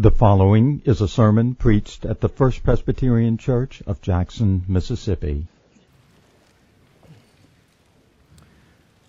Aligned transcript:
The 0.00 0.12
following 0.12 0.80
is 0.84 1.00
a 1.00 1.08
sermon 1.08 1.56
preached 1.56 2.04
at 2.04 2.20
the 2.20 2.28
First 2.28 2.62
Presbyterian 2.62 3.36
Church 3.36 3.82
of 3.84 4.00
Jackson, 4.00 4.62
Mississippi. 4.68 5.48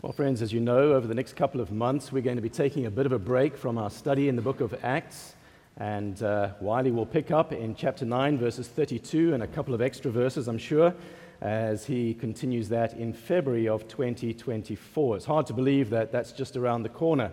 Well, 0.01 0.13
friends, 0.13 0.41
as 0.41 0.51
you 0.51 0.59
know, 0.59 0.93
over 0.93 1.05
the 1.05 1.13
next 1.13 1.35
couple 1.35 1.61
of 1.61 1.71
months, 1.71 2.11
we're 2.11 2.23
going 2.23 2.37
to 2.37 2.41
be 2.41 2.49
taking 2.49 2.87
a 2.87 2.89
bit 2.89 3.05
of 3.05 3.11
a 3.11 3.19
break 3.19 3.55
from 3.55 3.77
our 3.77 3.91
study 3.91 4.29
in 4.29 4.35
the 4.35 4.41
book 4.41 4.61
of 4.61 4.83
Acts. 4.83 5.35
And 5.77 6.23
uh, 6.23 6.53
Wiley 6.59 6.89
will 6.89 7.05
pick 7.05 7.29
up 7.29 7.53
in 7.53 7.75
chapter 7.75 8.03
9, 8.03 8.39
verses 8.39 8.67
32, 8.67 9.35
and 9.35 9.43
a 9.43 9.47
couple 9.47 9.75
of 9.75 9.83
extra 9.83 10.09
verses, 10.09 10.47
I'm 10.47 10.57
sure, 10.57 10.95
as 11.39 11.85
he 11.85 12.15
continues 12.15 12.67
that 12.69 12.93
in 12.93 13.13
February 13.13 13.67
of 13.67 13.87
2024. 13.87 15.17
It's 15.17 15.25
hard 15.25 15.45
to 15.45 15.53
believe 15.53 15.91
that 15.91 16.11
that's 16.11 16.31
just 16.31 16.57
around 16.57 16.81
the 16.81 16.89
corner, 16.89 17.31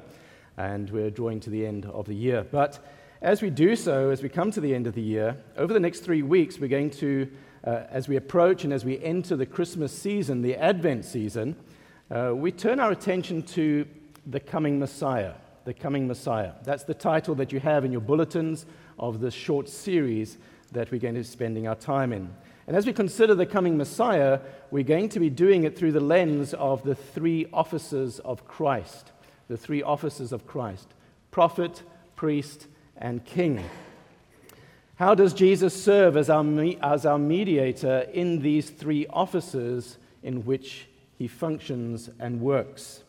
and 0.59 0.91
we're 0.91 1.09
drawing 1.09 1.41
to 1.41 1.49
the 1.49 1.65
end 1.65 1.87
of 1.87 2.05
the 2.05 2.15
year. 2.15 2.45
But 2.51 2.79
as 3.23 3.41
we 3.41 3.51
do 3.51 3.77
so, 3.77 4.11
as 4.11 4.23
we 4.23 4.29
come 4.29 4.51
to 4.51 4.61
the 4.61 4.75
end 4.75 4.87
of 4.87 4.95
the 4.95 5.03
year, 5.03 5.37
over 5.57 5.73
the 5.73 5.81
next 5.81 6.01
three 6.01 6.23
weeks, 6.23 6.59
we're 6.59 6.69
going 6.69 6.91
to, 6.91 7.29
uh, 7.65 7.85
as 7.91 8.09
we 8.09 8.17
approach 8.17 8.65
and 8.65 8.73
as 8.73 8.85
we 8.85 9.03
enter 9.03 9.37
the 9.37 9.47
Christmas 9.47 9.91
season, 9.91 10.43
the 10.43 10.55
Advent 10.57 11.05
season, 11.05 11.57
uh, 12.11 12.33
we 12.35 12.53
turn 12.53 12.79
our 12.79 12.93
attention 12.93 13.43
to 13.43 13.87
the 14.27 14.41
coming 14.41 14.79
Messiah. 14.79 15.33
The 15.65 15.75
coming 15.75 16.07
Messiah. 16.07 16.53
That's 16.63 16.85
the 16.85 16.95
title 16.95 17.35
that 17.37 17.53
you 17.53 17.61
have 17.61 17.85
in 17.85 17.91
your 17.93 18.03
bulletins 18.03 18.67
of 18.99 19.21
this 19.21 19.35
short 19.35 19.69
series 19.69 20.37
that 20.73 20.91
we're 20.93 21.01
going 21.01 21.15
to 21.15 21.21
be 21.21 21.25
spending 21.25 21.67
our 21.67 21.75
time 21.75 22.13
in. 22.13 22.31
And 22.67 22.77
as 22.77 22.87
we 22.87 22.93
consider 22.93 23.35
the 23.35 23.47
coming 23.47 23.77
Messiah, 23.77 24.41
we're 24.71 24.85
going 24.85 25.09
to 25.11 25.21
be 25.21 25.31
doing 25.31 25.65
it 25.65 25.77
through 25.77 25.93
the 25.93 26.01
lens 26.01 26.53
of 26.55 26.83
the 26.83 26.95
three 26.95 27.47
offices 27.53 28.19
of 28.21 28.47
Christ. 28.47 29.13
The 29.49 29.57
three 29.57 29.83
offices 29.83 30.33
of 30.33 30.47
Christ 30.47 30.89
prophet, 31.31 31.83
priest, 32.15 32.67
and 32.99 33.25
king. 33.25 33.65
How 34.97 35.15
does 35.15 35.35
Jesus 35.35 35.81
serve 35.81 36.17
as 36.17 36.31
our, 36.31 36.45
as 36.83 37.05
our 37.05 37.19
mediator 37.19 38.07
in 38.13 38.41
these 38.41 38.71
three 38.71 39.07
offices 39.09 39.99
in 40.23 40.47
which 40.47 40.89
he 41.19 41.29
functions 41.29 42.09
and 42.19 42.41
works? 42.41 43.03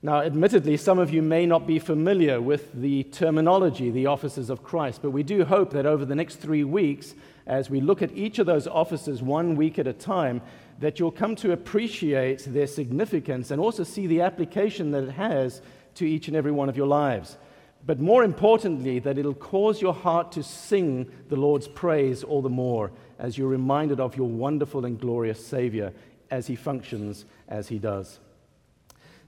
Now, 0.00 0.20
admittedly, 0.20 0.76
some 0.76 0.98
of 0.98 1.12
you 1.12 1.22
may 1.22 1.44
not 1.44 1.66
be 1.66 1.78
familiar 1.78 2.40
with 2.40 2.72
the 2.72 3.04
terminology, 3.04 3.90
the 3.90 4.06
offices 4.06 4.50
of 4.50 4.62
Christ, 4.62 5.00
but 5.02 5.10
we 5.10 5.22
do 5.22 5.44
hope 5.44 5.70
that 5.72 5.86
over 5.86 6.04
the 6.04 6.14
next 6.14 6.36
three 6.36 6.64
weeks, 6.64 7.14
as 7.46 7.68
we 7.68 7.80
look 7.80 8.02
at 8.02 8.16
each 8.16 8.38
of 8.38 8.46
those 8.46 8.66
offices 8.66 9.22
one 9.22 9.56
week 9.56 9.78
at 9.78 9.86
a 9.86 9.92
time, 9.92 10.40
that 10.78 10.98
you'll 10.98 11.12
come 11.12 11.36
to 11.36 11.52
appreciate 11.52 12.44
their 12.52 12.66
significance 12.66 13.50
and 13.50 13.60
also 13.60 13.84
see 13.84 14.06
the 14.06 14.20
application 14.20 14.90
that 14.92 15.04
it 15.04 15.12
has 15.12 15.62
to 15.96 16.04
each 16.04 16.28
and 16.28 16.36
every 16.36 16.52
one 16.52 16.68
of 16.68 16.76
your 16.76 16.86
lives 16.86 17.38
but 17.84 18.00
more 18.00 18.22
importantly, 18.22 18.98
that 19.00 19.18
it'll 19.18 19.34
cause 19.34 19.82
your 19.82 19.94
heart 19.94 20.32
to 20.32 20.42
sing 20.42 21.10
the 21.28 21.36
Lord's 21.36 21.66
praise 21.66 22.22
all 22.22 22.42
the 22.42 22.48
more 22.48 22.92
as 23.18 23.36
you're 23.36 23.48
reminded 23.48 23.98
of 23.98 24.16
your 24.16 24.28
wonderful 24.28 24.84
and 24.84 25.00
glorious 25.00 25.44
Savior 25.44 25.92
as 26.30 26.46
he 26.46 26.56
functions 26.56 27.24
as 27.48 27.68
he 27.68 27.78
does. 27.78 28.20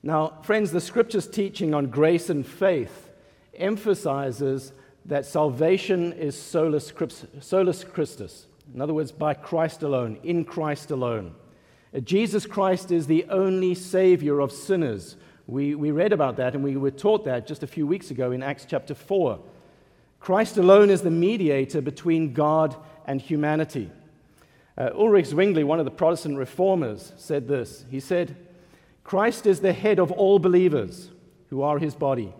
Now, 0.02 0.38
friends, 0.42 0.70
the 0.70 0.80
scripture's 0.80 1.26
teaching 1.26 1.74
on 1.74 1.86
grace 1.86 2.30
and 2.30 2.46
faith 2.46 3.10
emphasizes 3.54 4.72
that 5.06 5.26
salvation 5.26 6.12
is 6.12 6.40
solus, 6.40 6.92
solus 7.40 7.84
Christus. 7.84 8.46
In 8.72 8.80
other 8.80 8.94
words, 8.94 9.12
by 9.12 9.34
Christ 9.34 9.82
alone, 9.82 10.18
in 10.22 10.44
Christ 10.44 10.90
alone. 10.90 11.34
Jesus 12.02 12.46
Christ 12.46 12.90
is 12.90 13.06
the 13.06 13.24
only 13.28 13.74
Savior 13.74 14.40
of 14.40 14.50
sinners 14.50 15.16
we, 15.46 15.74
we 15.74 15.90
read 15.90 16.12
about 16.12 16.36
that 16.36 16.54
and 16.54 16.64
we 16.64 16.76
were 16.76 16.90
taught 16.90 17.24
that 17.26 17.46
just 17.46 17.62
a 17.62 17.66
few 17.66 17.86
weeks 17.86 18.10
ago 18.10 18.32
in 18.32 18.42
Acts 18.42 18.66
chapter 18.68 18.94
4. 18.94 19.38
Christ 20.18 20.56
alone 20.56 20.88
is 20.88 21.02
the 21.02 21.10
mediator 21.10 21.82
between 21.82 22.32
God 22.32 22.74
and 23.04 23.20
humanity. 23.20 23.90
Uh, 24.76 24.90
Ulrich 24.94 25.26
Zwingli, 25.26 25.62
one 25.62 25.78
of 25.78 25.84
the 25.84 25.90
Protestant 25.90 26.38
reformers, 26.38 27.12
said 27.16 27.46
this. 27.46 27.84
He 27.90 28.00
said, 28.00 28.34
Christ 29.04 29.46
is 29.46 29.60
the 29.60 29.74
head 29.74 29.98
of 29.98 30.10
all 30.10 30.38
believers 30.38 31.10
who 31.50 31.62
are 31.62 31.78
his 31.78 31.94
body. 31.94 32.32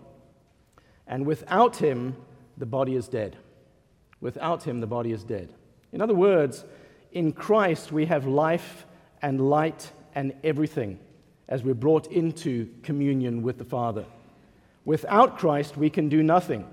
And 1.05 1.27
without 1.27 1.77
him, 1.77 2.15
the 2.57 2.65
body 2.65 2.95
is 2.95 3.07
dead. 3.07 3.37
Without 4.19 4.63
him, 4.63 4.81
the 4.81 4.87
body 4.87 5.11
is 5.11 5.23
dead. 5.23 5.53
In 5.91 6.01
other 6.01 6.15
words, 6.15 6.65
in 7.11 7.31
Christ, 7.31 7.91
we 7.91 8.07
have 8.07 8.25
life 8.25 8.87
and 9.21 9.39
light 9.39 9.91
and 10.15 10.33
everything 10.43 10.99
as 11.47 11.63
we're 11.63 11.73
brought 11.73 12.11
into 12.11 12.69
communion 12.83 13.41
with 13.41 13.57
the 13.57 13.65
Father. 13.65 14.05
Without 14.83 15.37
Christ, 15.37 15.77
we 15.77 15.89
can 15.89 16.09
do 16.09 16.23
nothing. 16.23 16.65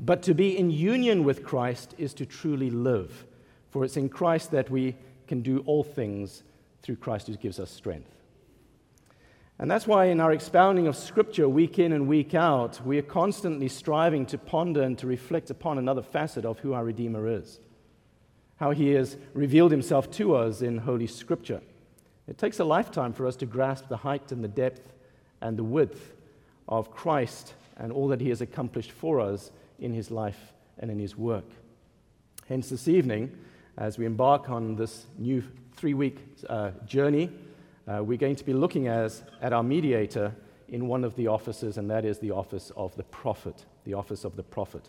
But 0.00 0.22
to 0.22 0.34
be 0.34 0.56
in 0.56 0.70
union 0.70 1.24
with 1.24 1.44
Christ 1.44 1.94
is 1.98 2.14
to 2.14 2.26
truly 2.26 2.70
live. 2.70 3.24
For 3.70 3.84
it's 3.84 3.96
in 3.96 4.08
Christ 4.08 4.50
that 4.50 4.70
we 4.70 4.96
can 5.26 5.40
do 5.40 5.62
all 5.66 5.84
things 5.84 6.42
through 6.82 6.96
Christ 6.96 7.26
who 7.26 7.36
gives 7.36 7.58
us 7.58 7.70
strength. 7.70 8.10
And 9.58 9.70
that's 9.70 9.86
why, 9.86 10.06
in 10.06 10.20
our 10.20 10.32
expounding 10.32 10.88
of 10.88 10.96
Scripture 10.96 11.48
week 11.48 11.78
in 11.78 11.92
and 11.92 12.08
week 12.08 12.34
out, 12.34 12.84
we 12.84 12.98
are 12.98 13.02
constantly 13.02 13.68
striving 13.68 14.26
to 14.26 14.38
ponder 14.38 14.82
and 14.82 14.98
to 14.98 15.06
reflect 15.06 15.48
upon 15.48 15.78
another 15.78 16.02
facet 16.02 16.44
of 16.44 16.58
who 16.58 16.72
our 16.72 16.84
Redeemer 16.84 17.28
is. 17.28 17.60
How 18.56 18.72
he 18.72 18.90
has 18.90 19.16
revealed 19.32 19.70
himself 19.70 20.10
to 20.12 20.34
us 20.34 20.60
in 20.60 20.78
Holy 20.78 21.06
Scripture. 21.06 21.60
It 22.26 22.38
takes 22.38 22.58
a 22.58 22.64
lifetime 22.64 23.12
for 23.12 23.26
us 23.26 23.36
to 23.36 23.46
grasp 23.46 23.88
the 23.88 23.98
height 23.98 24.32
and 24.32 24.42
the 24.42 24.48
depth 24.48 24.92
and 25.40 25.56
the 25.56 25.64
width 25.64 26.14
of 26.68 26.90
Christ 26.90 27.54
and 27.76 27.92
all 27.92 28.08
that 28.08 28.20
he 28.20 28.30
has 28.30 28.40
accomplished 28.40 28.92
for 28.92 29.20
us 29.20 29.50
in 29.78 29.92
his 29.92 30.10
life 30.10 30.52
and 30.78 30.90
in 30.90 30.98
his 30.98 31.16
work. 31.16 31.44
Hence, 32.48 32.68
this 32.68 32.88
evening, 32.88 33.36
as 33.76 33.98
we 33.98 34.06
embark 34.06 34.48
on 34.48 34.76
this 34.76 35.06
new 35.18 35.42
three 35.74 35.94
week 35.94 36.18
uh, 36.48 36.70
journey, 36.86 37.30
uh, 37.86 38.02
we're 38.02 38.18
going 38.18 38.36
to 38.36 38.44
be 38.44 38.54
looking 38.54 38.88
as, 38.88 39.22
at 39.42 39.52
our 39.52 39.62
mediator 39.62 40.34
in 40.68 40.88
one 40.88 41.04
of 41.04 41.14
the 41.16 41.26
offices, 41.26 41.76
and 41.76 41.90
that 41.90 42.04
is 42.04 42.18
the 42.18 42.30
office 42.30 42.72
of 42.76 42.96
the 42.96 43.02
prophet. 43.04 43.64
The 43.84 43.94
office 43.94 44.24
of 44.24 44.36
the 44.36 44.42
prophet. 44.42 44.88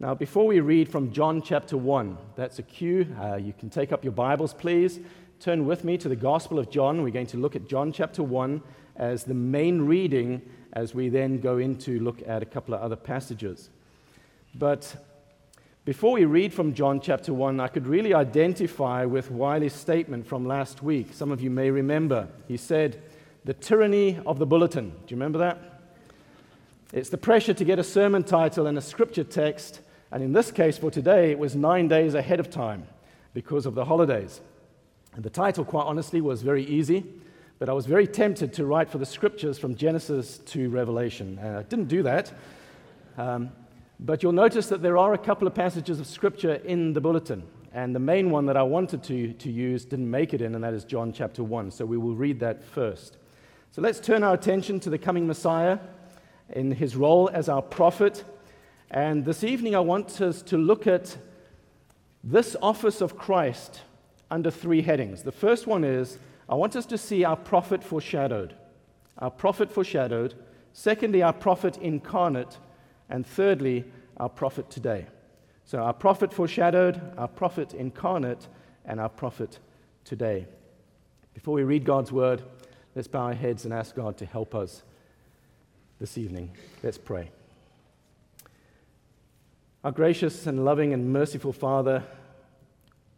Now, 0.00 0.14
before 0.14 0.46
we 0.46 0.60
read 0.60 0.88
from 0.88 1.12
John 1.12 1.42
chapter 1.42 1.76
1, 1.76 2.16
that's 2.34 2.58
a 2.58 2.62
cue. 2.62 3.06
Uh, 3.20 3.36
you 3.36 3.52
can 3.52 3.70
take 3.70 3.92
up 3.92 4.02
your 4.02 4.12
Bibles, 4.12 4.54
please, 4.54 4.98
turn 5.42 5.66
with 5.66 5.82
me 5.82 5.98
to 5.98 6.08
the 6.08 6.14
Gospel 6.14 6.60
of 6.60 6.70
John. 6.70 7.02
We're 7.02 7.10
going 7.10 7.26
to 7.26 7.36
look 7.36 7.56
at 7.56 7.66
John 7.66 7.90
chapter 7.90 8.22
1 8.22 8.62
as 8.94 9.24
the 9.24 9.34
main 9.34 9.82
reading 9.82 10.40
as 10.72 10.94
we 10.94 11.08
then 11.08 11.40
go 11.40 11.58
into 11.58 11.98
look 11.98 12.22
at 12.28 12.44
a 12.44 12.46
couple 12.46 12.74
of 12.74 12.80
other 12.80 12.94
passages. 12.94 13.68
But 14.54 14.94
before 15.84 16.12
we 16.12 16.26
read 16.26 16.54
from 16.54 16.74
John 16.74 17.00
chapter 17.00 17.34
1, 17.34 17.58
I 17.58 17.66
could 17.66 17.88
really 17.88 18.14
identify 18.14 19.04
with 19.04 19.32
Wiley's 19.32 19.72
statement 19.72 20.28
from 20.28 20.46
last 20.46 20.80
week. 20.80 21.12
Some 21.12 21.32
of 21.32 21.40
you 21.40 21.50
may 21.50 21.72
remember. 21.72 22.28
He 22.46 22.56
said, 22.56 23.02
The 23.44 23.54
tyranny 23.54 24.20
of 24.24 24.38
the 24.38 24.46
bulletin. 24.46 24.90
Do 24.90 24.96
you 25.08 25.16
remember 25.16 25.40
that? 25.40 25.58
It's 26.92 27.08
the 27.08 27.18
pressure 27.18 27.54
to 27.54 27.64
get 27.64 27.80
a 27.80 27.84
sermon 27.84 28.22
title 28.22 28.68
and 28.68 28.78
a 28.78 28.82
scripture 28.82 29.24
text, 29.24 29.80
and 30.12 30.22
in 30.22 30.34
this 30.34 30.52
case 30.52 30.78
for 30.78 30.92
today, 30.92 31.32
it 31.32 31.38
was 31.40 31.56
nine 31.56 31.88
days 31.88 32.14
ahead 32.14 32.38
of 32.38 32.48
time 32.48 32.86
because 33.34 33.66
of 33.66 33.74
the 33.74 33.86
holidays. 33.86 34.40
And 35.14 35.22
the 35.22 35.30
title, 35.30 35.64
quite 35.64 35.84
honestly, 35.84 36.20
was 36.20 36.42
very 36.42 36.64
easy, 36.64 37.04
but 37.58 37.68
I 37.68 37.72
was 37.72 37.86
very 37.86 38.06
tempted 38.06 38.52
to 38.54 38.64
write 38.64 38.90
for 38.90 38.98
the 38.98 39.06
scriptures 39.06 39.58
from 39.58 39.74
Genesis 39.74 40.38
to 40.46 40.70
Revelation. 40.70 41.38
And 41.40 41.56
I 41.58 41.62
didn't 41.62 41.88
do 41.88 42.02
that. 42.04 42.32
Um, 43.18 43.50
but 44.00 44.22
you'll 44.22 44.32
notice 44.32 44.68
that 44.68 44.82
there 44.82 44.96
are 44.96 45.12
a 45.12 45.18
couple 45.18 45.46
of 45.46 45.54
passages 45.54 46.00
of 46.00 46.06
scripture 46.06 46.54
in 46.54 46.92
the 46.92 47.00
bulletin. 47.00 47.44
And 47.74 47.94
the 47.94 48.00
main 48.00 48.30
one 48.30 48.46
that 48.46 48.56
I 48.56 48.62
wanted 48.62 49.02
to, 49.04 49.32
to 49.34 49.50
use 49.50 49.84
didn't 49.84 50.10
make 50.10 50.34
it 50.34 50.40
in, 50.40 50.54
and 50.54 50.64
that 50.64 50.74
is 50.74 50.84
John 50.84 51.12
chapter 51.12 51.44
1. 51.44 51.70
So 51.70 51.84
we 51.84 51.98
will 51.98 52.14
read 52.14 52.40
that 52.40 52.64
first. 52.64 53.16
So 53.70 53.80
let's 53.80 54.00
turn 54.00 54.22
our 54.22 54.34
attention 54.34 54.80
to 54.80 54.90
the 54.90 54.98
coming 54.98 55.26
Messiah 55.26 55.78
in 56.50 56.72
his 56.72 56.96
role 56.96 57.30
as 57.32 57.48
our 57.48 57.62
prophet. 57.62 58.24
And 58.90 59.24
this 59.24 59.44
evening, 59.44 59.74
I 59.74 59.80
want 59.80 60.20
us 60.20 60.42
to 60.42 60.58
look 60.58 60.86
at 60.86 61.16
this 62.24 62.56
office 62.60 63.00
of 63.00 63.16
Christ 63.16 63.80
under 64.32 64.50
three 64.50 64.80
headings. 64.80 65.22
The 65.22 65.30
first 65.30 65.66
one 65.66 65.84
is 65.84 66.18
I 66.48 66.54
want 66.54 66.74
us 66.74 66.86
to 66.86 66.98
see 66.98 67.22
our 67.22 67.36
prophet 67.36 67.84
foreshadowed. 67.84 68.54
Our 69.18 69.30
prophet 69.30 69.70
foreshadowed. 69.70 70.34
Secondly, 70.72 71.22
our 71.22 71.34
prophet 71.34 71.76
incarnate. 71.76 72.58
And 73.10 73.26
thirdly, 73.26 73.84
our 74.16 74.30
prophet 74.30 74.70
today. 74.70 75.06
So, 75.64 75.78
our 75.78 75.92
prophet 75.92 76.32
foreshadowed, 76.32 77.00
our 77.16 77.28
prophet 77.28 77.74
incarnate, 77.74 78.48
and 78.84 78.98
our 78.98 79.08
prophet 79.10 79.58
today. 80.04 80.46
Before 81.34 81.54
we 81.54 81.62
read 81.62 81.84
God's 81.84 82.10
word, 82.10 82.42
let's 82.94 83.08
bow 83.08 83.26
our 83.26 83.34
heads 83.34 83.64
and 83.64 83.72
ask 83.72 83.94
God 83.94 84.16
to 84.16 84.26
help 84.26 84.54
us 84.54 84.82
this 86.00 86.18
evening. 86.18 86.56
Let's 86.82 86.98
pray. 86.98 87.30
Our 89.84 89.92
gracious 89.92 90.46
and 90.46 90.64
loving 90.64 90.92
and 90.92 91.12
merciful 91.12 91.52
Father, 91.52 92.02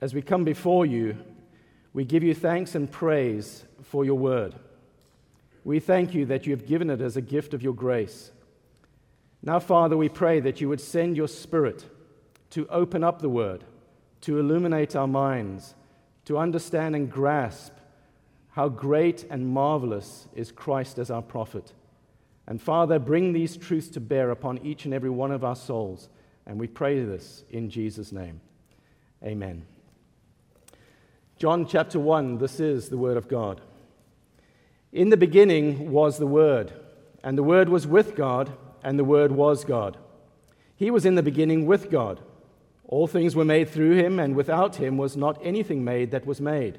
as 0.05 0.13
we 0.13 0.21
come 0.21 0.45
before 0.45 0.85
you, 0.85 1.17
we 1.95 2.05
give 2.05 2.23
you 2.23 2.35
thanks 2.35 2.75
and 2.75 2.93
praise 2.93 3.65
for 3.85 4.05
your 4.05 4.19
word. 4.19 4.55
We 5.65 5.81
thank 5.81 6.13
you 6.13 6.27
that 6.27 6.45
you 6.45 6.55
have 6.55 6.67
given 6.67 6.91
it 6.91 7.01
as 7.01 7.17
a 7.17 7.23
gift 7.23 7.55
of 7.55 7.63
your 7.63 7.73
grace. 7.73 8.31
Now, 9.43 9.61
Father, 9.61 9.97
we 9.97 10.11
pray 10.11 10.41
that 10.41 10.61
you 10.61 10.69
would 10.69 10.83
send 10.83 11.17
your 11.17 11.27
Spirit 11.27 11.87
to 12.51 12.69
open 12.69 13.03
up 13.03 13.23
the 13.23 13.31
Word, 13.31 13.65
to 14.21 14.39
illuminate 14.39 14.95
our 14.95 15.07
minds, 15.07 15.75
to 16.27 16.37
understand 16.37 16.95
and 16.95 17.11
grasp 17.11 17.73
how 18.51 18.69
great 18.69 19.25
and 19.31 19.49
marvelous 19.49 20.29
is 20.35 20.53
Christ 20.53 20.99
as 20.99 21.11
our 21.11 21.23
prophet. 21.23 21.73
And 22.47 22.61
Father, 22.61 22.99
bring 22.99 23.33
these 23.33 23.57
truths 23.57 23.89
to 23.89 24.01
bear 24.01 24.31
upon 24.31 24.59
each 24.59 24.85
and 24.85 24.93
every 24.93 25.09
one 25.09 25.33
of 25.33 25.45
our 25.45 25.57
souls. 25.57 26.11
And 26.45 26.61
we 26.61 26.67
pray 26.67 27.03
this 27.03 27.45
in 27.49 27.71
Jesus' 27.71 28.13
name. 28.13 28.43
Amen. 29.25 29.65
John 31.37 31.67
chapter 31.67 31.99
1, 31.99 32.39
this 32.39 32.61
is 32.61 32.89
the 32.89 32.97
Word 32.97 33.17
of 33.17 33.27
God. 33.27 33.61
In 34.93 35.09
the 35.09 35.17
beginning 35.17 35.91
was 35.91 36.19
the 36.19 36.29
Word, 36.29 36.73
and 37.25 37.37
the 37.37 37.43
Word 37.43 37.69
was 37.69 37.89
with 37.89 38.15
God, 38.15 38.53
and 38.85 38.97
the 38.97 39.05
Word 39.05 39.33
was 39.33 39.65
God. 39.65 39.97
He 40.77 40.93
was 40.93 41.05
in 41.05 41.17
the 41.17 41.25
beginning 41.25 41.67
with 41.67 41.91
God. 41.91 42.21
All 42.87 43.09
things 43.09 43.35
were 43.35 43.45
made 43.45 43.69
through 43.69 43.97
him, 43.97 44.21
and 44.21 44.37
without 44.37 44.77
him 44.77 44.97
was 44.97 45.17
not 45.17 45.41
anything 45.43 45.83
made 45.83 46.13
that 46.13 46.25
was 46.25 46.41
made. 46.41 46.79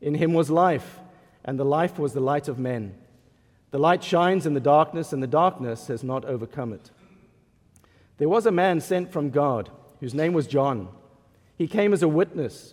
In 0.00 0.14
him 0.14 0.32
was 0.32 0.48
life, 0.48 0.98
and 1.44 1.58
the 1.58 1.64
life 1.64 1.98
was 1.98 2.14
the 2.14 2.20
light 2.20 2.48
of 2.48 2.58
men. 2.58 2.94
The 3.72 3.78
light 3.78 4.02
shines 4.02 4.46
in 4.46 4.54
the 4.54 4.60
darkness, 4.60 5.12
and 5.12 5.22
the 5.22 5.26
darkness 5.26 5.88
has 5.88 6.02
not 6.02 6.24
overcome 6.24 6.72
it. 6.72 6.90
There 8.16 8.28
was 8.28 8.46
a 8.46 8.50
man 8.50 8.80
sent 8.80 9.12
from 9.12 9.28
God, 9.28 9.68
whose 10.00 10.14
name 10.14 10.32
was 10.32 10.46
John. 10.46 10.88
He 11.58 11.68
came 11.68 11.92
as 11.92 12.02
a 12.02 12.08
witness, 12.08 12.72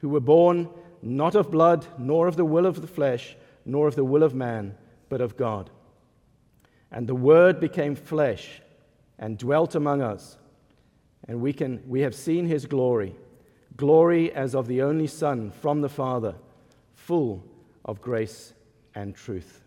who 0.00 0.08
were 0.08 0.20
born 0.20 0.68
not 1.02 1.34
of 1.34 1.50
blood, 1.50 1.86
nor 1.98 2.26
of 2.28 2.36
the 2.36 2.44
will 2.44 2.66
of 2.66 2.80
the 2.80 2.86
flesh, 2.86 3.36
nor 3.64 3.88
of 3.88 3.96
the 3.96 4.04
will 4.04 4.22
of 4.22 4.34
man, 4.34 4.76
but 5.08 5.20
of 5.20 5.36
God. 5.36 5.70
And 6.90 7.06
the 7.06 7.14
Word 7.14 7.60
became 7.60 7.94
flesh 7.94 8.60
and 9.18 9.38
dwelt 9.38 9.74
among 9.74 10.02
us, 10.02 10.36
and 11.26 11.40
we, 11.40 11.52
can, 11.52 11.82
we 11.86 12.00
have 12.00 12.14
seen 12.14 12.46
his 12.46 12.66
glory 12.66 13.14
glory 13.80 14.30
as 14.34 14.54
of 14.54 14.66
the 14.66 14.82
only 14.82 15.06
Son 15.06 15.50
from 15.50 15.80
the 15.80 15.88
Father, 15.88 16.34
full 16.92 17.42
of 17.82 18.02
grace 18.02 18.52
and 18.94 19.16
truth. 19.16 19.62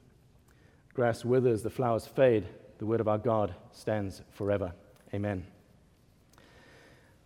Grass 0.93 1.25
withers, 1.25 1.63
the 1.63 1.69
flowers 1.71 2.05
fade, 2.05 2.45
the 2.77 2.85
word 2.85 2.99
of 2.99 3.07
our 3.07 3.17
God 3.17 3.55
stands 3.71 4.21
forever. 4.31 4.71
Amen. 5.15 5.52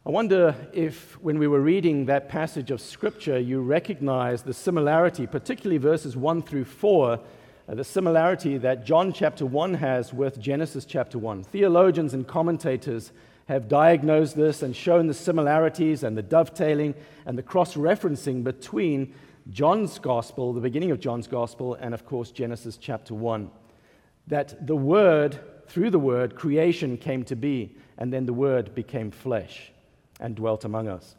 I 0.08 0.10
wonder 0.10 0.56
if, 0.72 1.22
when 1.22 1.38
we 1.38 1.48
were 1.48 1.60
reading 1.60 2.06
that 2.06 2.30
passage 2.30 2.72
of 2.72 2.80
Scripture, 2.80 3.38
you 3.38 3.60
recognize 3.60 4.42
the 4.42 4.54
similarity, 4.54 5.28
particularly 5.28 5.80
verses 5.80 6.16
1 6.16 6.44
through 6.44 6.64
4, 6.64 7.20
uh, 7.68 7.76
the 7.76 7.84
similarity 7.84 8.58
that 8.58 8.86
John 8.86 9.12
chapter 9.12 9.46
1 9.46 9.74
has 9.74 10.14
with 10.14 10.40
Genesis 10.40 10.86
chapter 10.86 11.20
1. 11.20 11.44
Theologians 11.44 12.14
and 12.14 12.26
commentators 12.26 13.12
have 13.50 13.68
diagnosed 13.68 14.38
this 14.38 14.64
and 14.64 14.74
shown 14.74 15.08
the 15.08 15.14
similarities 15.14 16.04
and 16.04 16.18
the 16.18 16.24
dovetailing 16.24 16.96
and 17.26 17.38
the 17.38 17.44
cross 17.44 17.74
referencing 17.74 18.46
between 18.46 19.14
John's 19.50 20.00
gospel, 20.00 20.54
the 20.54 20.62
beginning 20.62 20.92
of 20.92 21.02
John's 21.02 21.28
gospel, 21.28 21.74
and 21.74 21.94
of 21.94 22.06
course 22.06 22.32
Genesis 22.32 22.78
chapter 22.78 23.14
1. 23.14 23.52
That 24.28 24.66
the 24.66 24.78
Word, 24.78 25.38
through 25.68 25.90
the 25.90 26.00
Word, 26.00 26.36
creation 26.36 26.96
came 26.96 27.26
to 27.26 27.36
be, 27.36 27.76
and 27.98 28.14
then 28.14 28.26
the 28.26 28.32
Word 28.32 28.74
became 28.74 29.12
flesh 29.12 29.74
and 30.20 30.36
dwelt 30.36 30.66
among 30.66 30.88
us. 30.88 31.16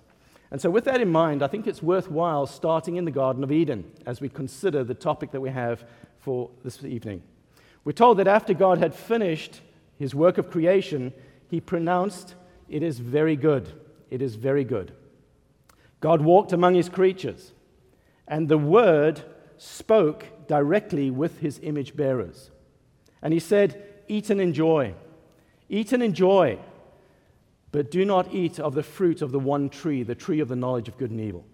And 0.51 0.61
so, 0.61 0.71
with 0.71 0.85
that 0.85 1.01
in 1.01 1.11
mind, 1.11 1.43
I 1.43 1.47
think 1.47 1.67
it's 1.67 1.83
worthwhile 1.83 2.47
starting 2.47 2.97
in 2.97 3.05
the 3.05 3.11
Garden 3.11 3.45
of 3.45 3.53
Eden 3.53 3.91
as 4.07 4.21
we 4.21 4.29
consider 4.29 4.83
the 4.83 4.95
topic 4.95 5.31
that 5.33 5.41
we 5.41 5.51
have 5.51 5.85
for 6.21 6.51
this 6.65 6.83
evening. 6.85 7.23
We're 7.85 7.93
told 7.93 8.19
that 8.19 8.29
after 8.29 8.55
God 8.55 8.79
had 8.79 8.95
finished 8.95 9.61
his 9.99 10.15
work 10.15 10.39
of 10.39 10.51
creation, 10.51 11.13
he 11.49 11.61
pronounced, 11.61 12.35
It 12.69 12.83
is 12.83 12.99
very 12.99 13.37
good. 13.37 13.73
It 14.11 14.23
is 14.23 14.37
very 14.37 14.65
good. 14.65 14.93
God 16.01 16.23
walked 16.23 16.53
among 16.53 16.75
his 16.75 16.89
creatures, 16.89 17.53
and 18.27 18.49
the 18.49 18.59
word 18.59 19.23
spoke 19.59 20.27
directly 20.47 21.11
with 21.11 21.41
his 21.41 21.61
image 21.63 21.97
bearers. 21.97 22.51
And 23.21 23.35
he 23.35 23.41
said, 23.41 23.83
Eat 24.07 24.31
and 24.31 24.41
enjoy. 24.41 24.95
Eat 25.69 25.93
and 25.93 26.03
enjoy, 26.03 26.59
but 27.71 27.91
do 27.91 28.05
not 28.05 28.35
eat 28.35 28.59
of 28.59 28.75
the 28.75 28.83
fruit 28.83 29.23
of 29.23 29.33
the 29.33 29.39
one 29.39 29.69
tree, 29.69 30.03
the 30.03 30.15
tree 30.15 30.41
of 30.41 30.49
the 30.49 30.57
knowledge 30.57 30.89
of 30.89 30.97
good 30.99 31.11
and 31.11 31.21
evil. 31.21 31.45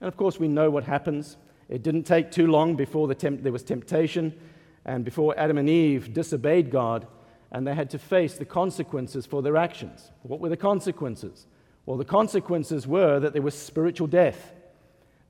And 0.00 0.08
of 0.08 0.16
course, 0.16 0.38
we 0.38 0.48
know 0.48 0.70
what 0.70 0.84
happens. 0.84 1.36
It 1.68 1.82
didn't 1.82 2.04
take 2.04 2.30
too 2.30 2.46
long 2.46 2.76
before 2.76 3.08
the 3.08 3.14
temp- 3.14 3.42
there 3.42 3.52
was 3.52 3.62
temptation, 3.62 4.38
and 4.84 5.04
before 5.04 5.38
Adam 5.38 5.58
and 5.58 5.68
Eve 5.68 6.12
disobeyed 6.12 6.70
God, 6.70 7.06
and 7.50 7.66
they 7.66 7.74
had 7.74 7.90
to 7.90 7.98
face 7.98 8.34
the 8.34 8.44
consequences 8.44 9.26
for 9.26 9.42
their 9.42 9.56
actions. 9.56 10.10
What 10.22 10.40
were 10.40 10.48
the 10.48 10.56
consequences? 10.56 11.46
Well, 11.86 11.96
the 11.96 12.04
consequences 12.04 12.86
were 12.86 13.18
that 13.20 13.32
there 13.32 13.42
was 13.42 13.54
spiritual 13.54 14.08
death, 14.08 14.52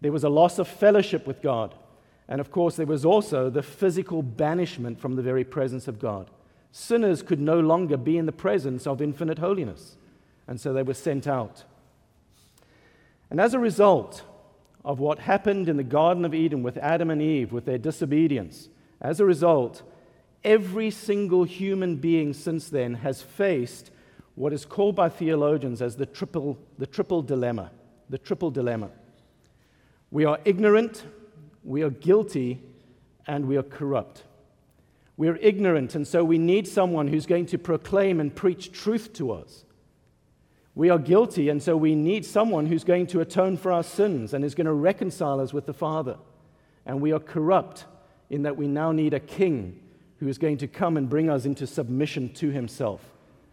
there 0.00 0.12
was 0.12 0.24
a 0.24 0.28
loss 0.28 0.58
of 0.58 0.68
fellowship 0.68 1.26
with 1.26 1.40
God, 1.40 1.74
and 2.28 2.40
of 2.40 2.50
course, 2.50 2.76
there 2.76 2.86
was 2.86 3.04
also 3.04 3.48
the 3.48 3.62
physical 3.62 4.22
banishment 4.22 5.00
from 5.00 5.14
the 5.14 5.22
very 5.22 5.44
presence 5.44 5.86
of 5.86 5.98
God. 5.98 6.30
Sinners 6.72 7.22
could 7.22 7.40
no 7.40 7.60
longer 7.60 7.96
be 7.96 8.18
in 8.18 8.26
the 8.26 8.32
presence 8.32 8.86
of 8.86 9.00
infinite 9.00 9.38
holiness, 9.38 9.96
and 10.46 10.60
so 10.60 10.72
they 10.72 10.82
were 10.82 10.94
sent 10.94 11.26
out. 11.26 11.64
And 13.30 13.40
as 13.40 13.54
a 13.54 13.58
result 13.58 14.22
of 14.84 15.00
what 15.00 15.18
happened 15.18 15.68
in 15.68 15.76
the 15.76 15.82
Garden 15.84 16.24
of 16.24 16.34
Eden 16.34 16.62
with 16.62 16.76
Adam 16.78 17.10
and 17.10 17.20
Eve, 17.20 17.52
with 17.52 17.64
their 17.64 17.78
disobedience, 17.78 18.68
as 19.00 19.20
a 19.20 19.24
result, 19.24 19.82
every 20.44 20.90
single 20.90 21.44
human 21.44 21.96
being 21.96 22.32
since 22.32 22.68
then 22.68 22.94
has 22.94 23.20
faced 23.20 23.90
what 24.36 24.52
is 24.52 24.64
called 24.64 24.94
by 24.94 25.08
theologians 25.08 25.82
as 25.82 25.96
the 25.96 26.06
triple, 26.06 26.58
the 26.78 26.86
triple 26.86 27.22
dilemma. 27.22 27.70
The 28.08 28.18
triple 28.18 28.52
dilemma. 28.52 28.90
We 30.12 30.24
are 30.24 30.38
ignorant, 30.44 31.04
we 31.64 31.82
are 31.82 31.90
guilty, 31.90 32.62
and 33.26 33.46
we 33.46 33.56
are 33.56 33.64
corrupt. 33.64 34.22
We 35.16 35.28
are 35.28 35.36
ignorant, 35.36 35.96
and 35.96 36.06
so 36.06 36.22
we 36.22 36.38
need 36.38 36.68
someone 36.68 37.08
who's 37.08 37.26
going 37.26 37.46
to 37.46 37.58
proclaim 37.58 38.20
and 38.20 38.34
preach 38.34 38.70
truth 38.70 39.12
to 39.14 39.32
us. 39.32 39.64
We 40.76 40.90
are 40.90 40.98
guilty, 40.98 41.48
and 41.48 41.62
so 41.62 41.74
we 41.74 41.94
need 41.94 42.26
someone 42.26 42.66
who's 42.66 42.84
going 42.84 43.06
to 43.08 43.22
atone 43.22 43.56
for 43.56 43.72
our 43.72 43.82
sins 43.82 44.34
and 44.34 44.44
is 44.44 44.54
going 44.54 44.66
to 44.66 44.74
reconcile 44.74 45.40
us 45.40 45.54
with 45.54 45.64
the 45.64 45.72
Father. 45.72 46.18
And 46.84 47.00
we 47.00 47.12
are 47.12 47.18
corrupt 47.18 47.86
in 48.28 48.42
that 48.42 48.58
we 48.58 48.68
now 48.68 48.92
need 48.92 49.14
a 49.14 49.20
king 49.20 49.80
who 50.18 50.28
is 50.28 50.36
going 50.36 50.58
to 50.58 50.68
come 50.68 50.98
and 50.98 51.08
bring 51.08 51.30
us 51.30 51.46
into 51.46 51.66
submission 51.66 52.28
to 52.34 52.50
himself 52.50 53.00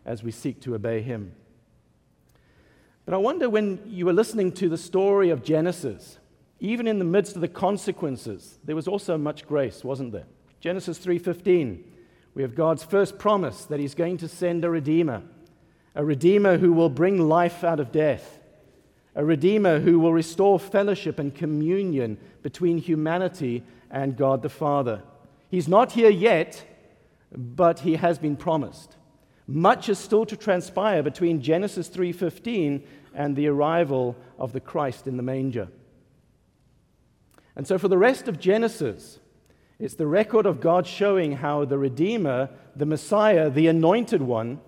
as 0.05 0.21
we 0.21 0.31
seek 0.31 0.59
to 0.61 0.75
obey 0.75 1.01
him. 1.01 1.33
But 3.05 3.13
I 3.13 3.17
wonder 3.17 3.49
when 3.49 3.79
you 3.85 4.05
were 4.05 4.13
listening 4.13 4.51
to 4.53 4.67
the 4.67 4.77
story 4.77 5.29
of 5.29 5.43
Genesis, 5.43 6.17
even 6.59 6.87
in 6.87 6.99
the 6.99 7.05
midst 7.05 7.35
of 7.35 7.41
the 7.41 7.47
consequences, 7.47 8.59
there 8.65 8.75
was 8.75 8.87
also 8.87 9.17
much 9.17 9.47
grace, 9.47 9.81
wasn't 9.81 10.11
there? 10.11 10.25
Genesis 10.59 10.99
3:15, 10.99 11.85
we 12.35 12.41
have 12.41 12.53
God's 12.53 12.83
first 12.83 13.17
promise 13.17 13.63
that 13.65 13.79
he's 13.79 13.95
going 13.95 14.17
to 14.17 14.27
send 14.27 14.65
a 14.65 14.69
redeemer, 14.69 15.23
a 15.95 16.03
redeemer 16.03 16.57
who 16.57 16.73
will 16.73 16.89
bring 16.89 17.27
life 17.27 17.63
out 17.63 17.79
of 17.79 17.91
death, 17.91 18.39
a 19.15 19.23
redeemer 19.23 19.79
who 19.79 19.99
will 19.99 20.13
restore 20.13 20.59
fellowship 20.59 21.19
and 21.19 21.35
communion 21.35 22.17
between 22.41 22.77
humanity 22.77 23.63
and 23.91 24.17
God 24.17 24.41
the 24.41 24.49
Father. 24.49 25.03
He's 25.49 25.67
not 25.67 25.91
here 25.91 26.09
yet, 26.09 26.65
but 27.31 27.79
he 27.79 27.95
has 27.95 28.17
been 28.17 28.35
promised. 28.35 28.95
Much 29.45 29.89
is 29.89 29.99
still 29.99 30.25
to 30.25 30.37
transpire 30.37 31.03
between 31.03 31.41
Genesis 31.41 31.89
3:15 31.89 32.81
and 33.13 33.35
the 33.35 33.47
arrival 33.47 34.15
of 34.39 34.53
the 34.53 34.59
Christ 34.59 35.07
in 35.07 35.17
the 35.17 35.23
manger. 35.23 35.67
And 37.55 37.67
so 37.67 37.77
for 37.77 37.87
the 37.87 37.97
rest 37.97 38.27
of 38.27 38.39
Genesis, 38.39 39.19
it's 39.79 39.95
the 39.95 40.07
record 40.07 40.45
of 40.45 40.61
God 40.61 40.87
showing 40.87 41.33
how 41.33 41.65
the 41.65 41.77
Redeemer, 41.77 42.49
the 42.75 42.85
Messiah, 42.85 43.49
the 43.49 43.67
anointed 43.67 44.21
one, 44.21 44.59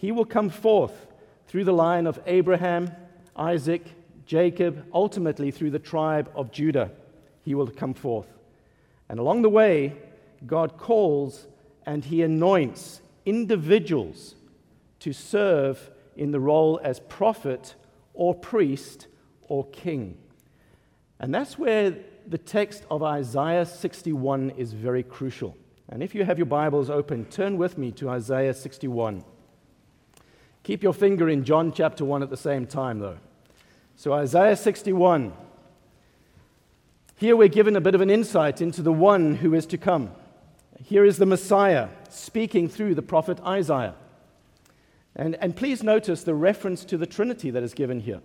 he 0.00 0.12
will 0.12 0.24
come 0.24 0.48
forth 0.48 1.08
through 1.46 1.64
the 1.64 1.74
line 1.74 2.06
of 2.06 2.18
Abraham, 2.24 2.90
Isaac, 3.36 3.84
Jacob, 4.24 4.86
ultimately 4.94 5.50
through 5.50 5.72
the 5.72 5.78
tribe 5.78 6.32
of 6.34 6.50
Judah. 6.50 6.90
He 7.42 7.54
will 7.54 7.66
come 7.66 7.92
forth. 7.92 8.26
And 9.10 9.20
along 9.20 9.42
the 9.42 9.50
way, 9.50 9.94
God 10.46 10.78
calls 10.78 11.48
and 11.84 12.02
he 12.02 12.22
anoints 12.22 13.02
individuals 13.26 14.36
to 15.00 15.12
serve 15.12 15.90
in 16.16 16.30
the 16.30 16.40
role 16.40 16.80
as 16.82 17.00
prophet 17.00 17.74
or 18.14 18.34
priest 18.34 19.06
or 19.48 19.66
king. 19.66 20.16
And 21.18 21.34
that's 21.34 21.58
where 21.58 21.94
the 22.26 22.38
text 22.38 22.84
of 22.90 23.02
Isaiah 23.02 23.66
61 23.66 24.50
is 24.56 24.72
very 24.72 25.02
crucial. 25.02 25.58
And 25.90 26.02
if 26.02 26.14
you 26.14 26.24
have 26.24 26.38
your 26.38 26.46
Bibles 26.46 26.88
open, 26.88 27.26
turn 27.26 27.58
with 27.58 27.76
me 27.76 27.92
to 27.92 28.08
Isaiah 28.08 28.54
61. 28.54 29.24
Keep 30.70 30.84
your 30.84 30.94
finger 30.94 31.28
in 31.28 31.42
John 31.42 31.72
chapter 31.72 32.04
1 32.04 32.22
at 32.22 32.30
the 32.30 32.36
same 32.36 32.64
time, 32.64 33.00
though. 33.00 33.18
So, 33.96 34.12
Isaiah 34.12 34.54
61. 34.54 35.32
Here 37.16 37.34
we're 37.34 37.48
given 37.48 37.74
a 37.74 37.80
bit 37.80 37.96
of 37.96 38.00
an 38.00 38.08
insight 38.08 38.60
into 38.60 38.80
the 38.80 38.92
one 38.92 39.34
who 39.34 39.52
is 39.52 39.66
to 39.66 39.76
come. 39.76 40.12
Here 40.84 41.04
is 41.04 41.16
the 41.16 41.26
Messiah 41.26 41.88
speaking 42.08 42.68
through 42.68 42.94
the 42.94 43.02
prophet 43.02 43.40
Isaiah. 43.40 43.96
And, 45.16 45.34
and 45.40 45.56
please 45.56 45.82
notice 45.82 46.22
the 46.22 46.36
reference 46.36 46.84
to 46.84 46.96
the 46.96 47.04
Trinity 47.04 47.50
that 47.50 47.64
is 47.64 47.74
given 47.74 47.98
here, 47.98 48.20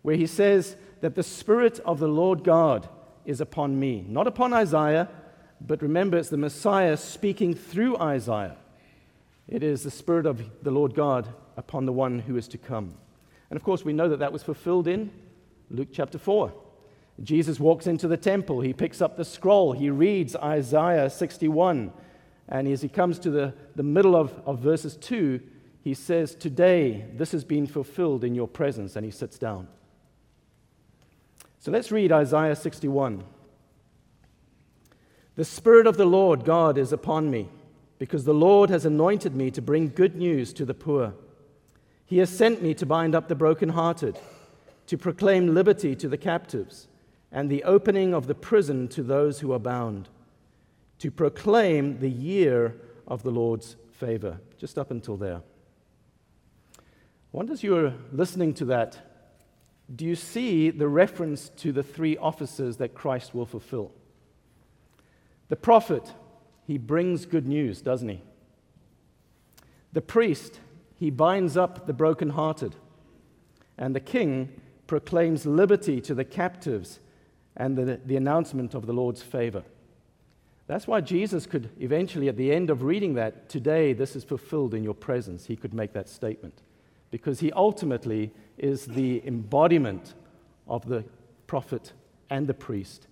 where 0.00 0.16
he 0.16 0.26
says 0.26 0.76
that 1.02 1.14
the 1.14 1.22
Spirit 1.22 1.78
of 1.80 1.98
the 1.98 2.08
Lord 2.08 2.42
God 2.42 2.88
is 3.26 3.38
upon 3.38 3.78
me. 3.78 4.02
Not 4.08 4.26
upon 4.26 4.54
Isaiah, 4.54 5.10
but 5.60 5.82
remember, 5.82 6.16
it's 6.16 6.30
the 6.30 6.38
Messiah 6.38 6.96
speaking 6.96 7.52
through 7.52 7.98
Isaiah. 7.98 8.56
It 9.46 9.62
is 9.62 9.82
the 9.82 9.90
Spirit 9.90 10.24
of 10.24 10.42
the 10.62 10.70
Lord 10.70 10.94
God 10.94 11.28
upon 11.56 11.86
the 11.86 11.92
one 11.92 12.20
who 12.20 12.36
is 12.36 12.48
to 12.48 12.58
come. 12.58 12.94
And 13.50 13.56
of 13.56 13.62
course, 13.62 13.84
we 13.84 13.92
know 13.92 14.08
that 14.08 14.20
that 14.20 14.32
was 14.32 14.42
fulfilled 14.42 14.88
in 14.88 15.10
Luke 15.70 15.88
chapter 15.92 16.18
4. 16.18 16.52
Jesus 17.22 17.60
walks 17.60 17.86
into 17.86 18.08
the 18.08 18.16
temple, 18.16 18.60
he 18.60 18.72
picks 18.72 19.02
up 19.02 19.16
the 19.16 19.24
scroll, 19.24 19.72
he 19.72 19.90
reads 19.90 20.34
Isaiah 20.36 21.10
61, 21.10 21.92
and 22.48 22.68
as 22.68 22.82
he 22.82 22.88
comes 22.88 23.18
to 23.20 23.30
the, 23.30 23.54
the 23.76 23.82
middle 23.82 24.16
of, 24.16 24.32
of 24.44 24.58
verses 24.58 24.96
2, 24.96 25.40
he 25.82 25.94
says, 25.94 26.34
Today 26.34 27.06
this 27.14 27.32
has 27.32 27.44
been 27.44 27.66
fulfilled 27.66 28.24
in 28.24 28.34
your 28.34 28.48
presence, 28.48 28.96
and 28.96 29.04
he 29.04 29.10
sits 29.10 29.38
down. 29.38 29.68
So 31.58 31.70
let's 31.70 31.92
read 31.92 32.10
Isaiah 32.10 32.56
61. 32.56 33.24
The 35.36 35.44
Spirit 35.44 35.86
of 35.86 35.96
the 35.96 36.04
Lord 36.04 36.44
God 36.44 36.76
is 36.76 36.92
upon 36.92 37.30
me, 37.30 37.48
because 37.98 38.24
the 38.24 38.34
Lord 38.34 38.68
has 38.70 38.84
anointed 38.84 39.34
me 39.34 39.50
to 39.52 39.62
bring 39.62 39.88
good 39.88 40.16
news 40.16 40.52
to 40.54 40.64
the 40.64 40.74
poor. 40.74 41.14
He 42.12 42.18
has 42.18 42.28
sent 42.28 42.62
me 42.62 42.74
to 42.74 42.84
bind 42.84 43.14
up 43.14 43.28
the 43.28 43.34
brokenhearted, 43.34 44.18
to 44.86 44.98
proclaim 44.98 45.54
liberty 45.54 45.96
to 45.96 46.10
the 46.10 46.18
captives, 46.18 46.86
and 47.30 47.48
the 47.48 47.64
opening 47.64 48.12
of 48.12 48.26
the 48.26 48.34
prison 48.34 48.86
to 48.88 49.02
those 49.02 49.40
who 49.40 49.50
are 49.50 49.58
bound, 49.58 50.10
to 50.98 51.10
proclaim 51.10 52.00
the 52.00 52.10
year 52.10 52.76
of 53.08 53.22
the 53.22 53.30
Lord's 53.30 53.76
favor. 53.92 54.38
Just 54.58 54.76
up 54.76 54.90
until 54.90 55.16
there. 55.16 55.40
I 56.76 56.82
wonder 57.32 57.54
as 57.54 57.62
you 57.62 57.78
are 57.78 57.94
listening 58.12 58.52
to 58.56 58.66
that, 58.66 58.98
do 59.96 60.04
you 60.04 60.14
see 60.14 60.68
the 60.68 60.88
reference 60.88 61.48
to 61.48 61.72
the 61.72 61.82
three 61.82 62.18
offices 62.18 62.76
that 62.76 62.92
Christ 62.94 63.34
will 63.34 63.46
fulfill? 63.46 63.90
The 65.48 65.56
prophet, 65.56 66.12
he 66.66 66.76
brings 66.76 67.24
good 67.24 67.46
news, 67.46 67.80
doesn't 67.80 68.10
he? 68.10 68.20
The 69.94 70.02
priest, 70.02 70.60
he 71.02 71.10
binds 71.10 71.56
up 71.56 71.88
the 71.88 71.92
brokenhearted. 71.92 72.76
And 73.76 73.92
the 73.92 73.98
king 73.98 74.60
proclaims 74.86 75.44
liberty 75.44 76.00
to 76.00 76.14
the 76.14 76.24
captives 76.24 77.00
and 77.56 77.76
the, 77.76 78.00
the 78.06 78.16
announcement 78.16 78.72
of 78.72 78.86
the 78.86 78.92
Lord's 78.92 79.20
favor. 79.20 79.64
That's 80.68 80.86
why 80.86 81.00
Jesus 81.00 81.44
could 81.44 81.70
eventually, 81.80 82.28
at 82.28 82.36
the 82.36 82.52
end 82.52 82.70
of 82.70 82.84
reading 82.84 83.14
that, 83.14 83.48
today 83.48 83.92
this 83.92 84.14
is 84.14 84.22
fulfilled 84.22 84.74
in 84.74 84.84
your 84.84 84.94
presence, 84.94 85.46
he 85.46 85.56
could 85.56 85.74
make 85.74 85.92
that 85.92 86.08
statement. 86.08 86.62
Because 87.10 87.40
he 87.40 87.50
ultimately 87.50 88.30
is 88.56 88.86
the 88.86 89.26
embodiment 89.26 90.14
of 90.68 90.86
the 90.86 91.04
prophet 91.48 91.94
and 92.30 92.46
the 92.46 92.54
priest 92.54 93.08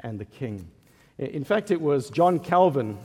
and 0.00 0.18
the 0.18 0.24
king. 0.24 0.66
In 1.18 1.44
fact, 1.44 1.70
it 1.70 1.82
was 1.82 2.08
John 2.08 2.38
Calvin, 2.38 2.96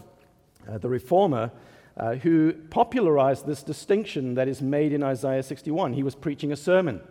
uh, 0.65 0.77
the 0.77 0.87
reformer, 0.87 1.51
uh, 1.99 2.15
who 2.15 2.53
popularized 2.69 3.45
this 3.45 3.61
distinction 3.61 4.35
that 4.35 4.47
is 4.47 4.61
made 4.61 4.93
in 4.93 5.03
Isaiah 5.03 5.43
61. 5.43 5.93
He 5.93 6.03
was 6.03 6.15
preaching 6.15 6.51
a 6.51 6.55
sermon. 6.55 7.01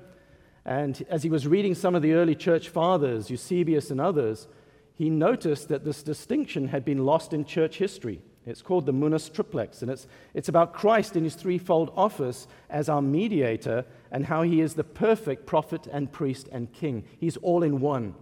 And 0.65 1.05
as 1.11 1.23
he 1.23 1.31
was 1.31 1.47
reading 1.47 1.75
some 1.75 1.95
of 1.95 2.03
the 2.03 2.15
early 2.15 2.35
church 2.35 2.71
fathers, 2.71 3.31
Eusebius 3.31 3.91
and 3.91 4.01
others, 4.01 4.49
he 4.95 5.11
noticed 5.11 5.69
that 5.69 5.85
this 5.85 6.03
distinction 6.03 6.69
had 6.69 6.85
been 6.85 7.05
lost 7.05 7.33
in 7.33 7.45
church 7.45 7.77
history. 7.77 8.21
It's 8.47 8.63
called 8.63 8.87
the 8.87 8.93
Munus 8.93 9.29
Triplex, 9.29 9.83
and 9.83 9.91
it's, 9.91 10.07
it's 10.33 10.49
about 10.49 10.73
Christ 10.73 11.17
in 11.17 11.25
his 11.25 11.35
threefold 11.35 11.93
office 11.95 12.49
as 12.71 12.89
our 12.89 13.03
mediator 13.03 13.85
and 14.11 14.25
how 14.25 14.41
he 14.41 14.63
is 14.63 14.75
the 14.75 14.85
perfect 14.85 15.45
prophet 15.45 15.87
and 15.93 16.11
priest 16.11 16.49
and 16.51 16.73
king. 16.73 17.05
He's 17.21 17.37
all 17.37 17.63
in 17.63 17.81
one. 17.81 18.15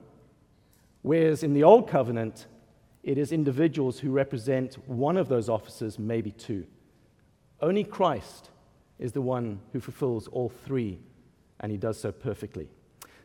Whereas 1.02 1.44
in 1.44 1.54
the 1.54 1.62
Old 1.62 1.88
Covenant, 1.88 2.46
it 3.06 3.16
is 3.16 3.32
individuals 3.32 4.00
who 4.00 4.10
represent 4.10 4.74
one 4.86 5.16
of 5.16 5.28
those 5.28 5.48
offices, 5.48 5.98
maybe 5.98 6.32
two. 6.32 6.66
Only 7.62 7.84
Christ 7.84 8.50
is 8.98 9.12
the 9.12 9.22
one 9.22 9.60
who 9.72 9.80
fulfills 9.80 10.26
all 10.26 10.50
three, 10.50 10.98
and 11.60 11.72
he 11.72 11.78
does 11.78 11.98
so 11.98 12.12
perfectly. 12.12 12.68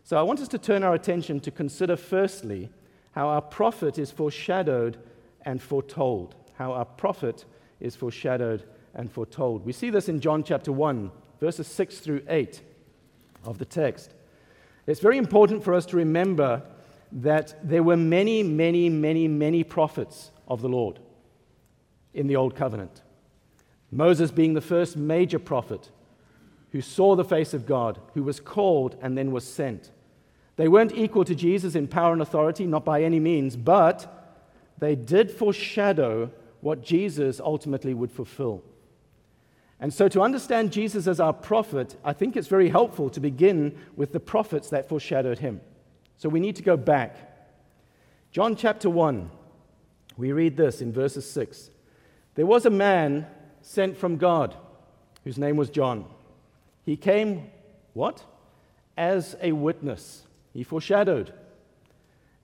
So 0.03 0.17
I 0.17 0.21
want 0.21 0.39
us 0.39 0.47
to 0.49 0.57
turn 0.57 0.83
our 0.83 0.93
attention 0.93 1.39
to 1.41 1.51
consider 1.51 1.97
firstly 1.97 2.69
how 3.11 3.27
our 3.27 3.41
prophet 3.41 3.97
is 3.97 4.11
foreshadowed 4.11 4.97
and 5.45 5.61
foretold 5.61 6.35
how 6.61 6.73
our 6.73 6.85
prophet 6.85 7.43
is 7.79 7.95
foreshadowed 7.95 8.63
and 8.93 9.11
foretold. 9.11 9.65
We 9.65 9.73
see 9.73 9.89
this 9.89 10.09
in 10.09 10.19
John 10.19 10.43
chapter 10.43 10.71
1, 10.71 11.11
verses 11.39 11.65
6 11.65 11.97
through 11.97 12.21
8 12.29 12.61
of 13.45 13.57
the 13.57 13.65
text. 13.65 14.13
It's 14.85 14.99
very 14.99 15.17
important 15.17 15.63
for 15.63 15.73
us 15.73 15.87
to 15.87 15.97
remember 15.97 16.61
that 17.11 17.67
there 17.67 17.83
were 17.83 17.97
many, 17.97 18.43
many, 18.43 18.89
many, 18.89 19.27
many 19.27 19.63
prophets 19.63 20.31
of 20.47 20.61
the 20.61 20.69
Lord 20.69 20.99
in 22.13 22.27
the 22.27 22.35
Old 22.35 22.55
Covenant. 22.55 23.01
Moses 23.91 24.31
being 24.31 24.53
the 24.53 24.61
first 24.61 24.95
major 24.95 25.39
prophet 25.39 25.89
who 26.71 26.81
saw 26.81 27.15
the 27.15 27.25
face 27.25 27.53
of 27.53 27.65
God, 27.65 27.99
who 28.13 28.23
was 28.23 28.39
called 28.39 28.95
and 29.01 29.17
then 29.17 29.31
was 29.31 29.45
sent. 29.45 29.91
They 30.55 30.67
weren't 30.67 30.93
equal 30.93 31.25
to 31.25 31.35
Jesus 31.35 31.75
in 31.75 31.87
power 31.87 32.13
and 32.13 32.21
authority, 32.21 32.65
not 32.65 32.85
by 32.85 33.03
any 33.03 33.19
means, 33.19 33.55
but 33.55 34.39
they 34.77 34.95
did 34.95 35.31
foreshadow 35.31 36.31
what 36.61 36.83
Jesus 36.83 37.39
ultimately 37.39 37.93
would 37.93 38.11
fulfill. 38.11 38.63
And 39.79 39.93
so, 39.93 40.07
to 40.09 40.21
understand 40.21 40.71
Jesus 40.71 41.07
as 41.07 41.19
our 41.19 41.33
prophet, 41.33 41.95
I 42.03 42.13
think 42.13 42.37
it's 42.37 42.47
very 42.47 42.69
helpful 42.69 43.09
to 43.09 43.19
begin 43.19 43.77
with 43.95 44.11
the 44.11 44.19
prophets 44.19 44.69
that 44.69 44.87
foreshadowed 44.87 45.39
him. 45.39 45.59
So, 46.21 46.29
we 46.29 46.39
need 46.39 46.55
to 46.57 46.61
go 46.61 46.77
back. 46.77 47.17
John 48.31 48.55
chapter 48.55 48.91
1, 48.91 49.31
we 50.17 50.31
read 50.31 50.55
this 50.55 50.79
in 50.79 50.93
verses 50.93 51.27
6. 51.31 51.71
There 52.35 52.45
was 52.45 52.67
a 52.67 52.69
man 52.69 53.25
sent 53.63 53.97
from 53.97 54.17
God 54.17 54.55
whose 55.23 55.39
name 55.39 55.57
was 55.57 55.71
John. 55.71 56.05
He 56.83 56.95
came, 56.95 57.49
what? 57.93 58.23
As 58.95 59.35
a 59.41 59.53
witness. 59.53 60.27
He 60.53 60.61
foreshadowed. 60.61 61.33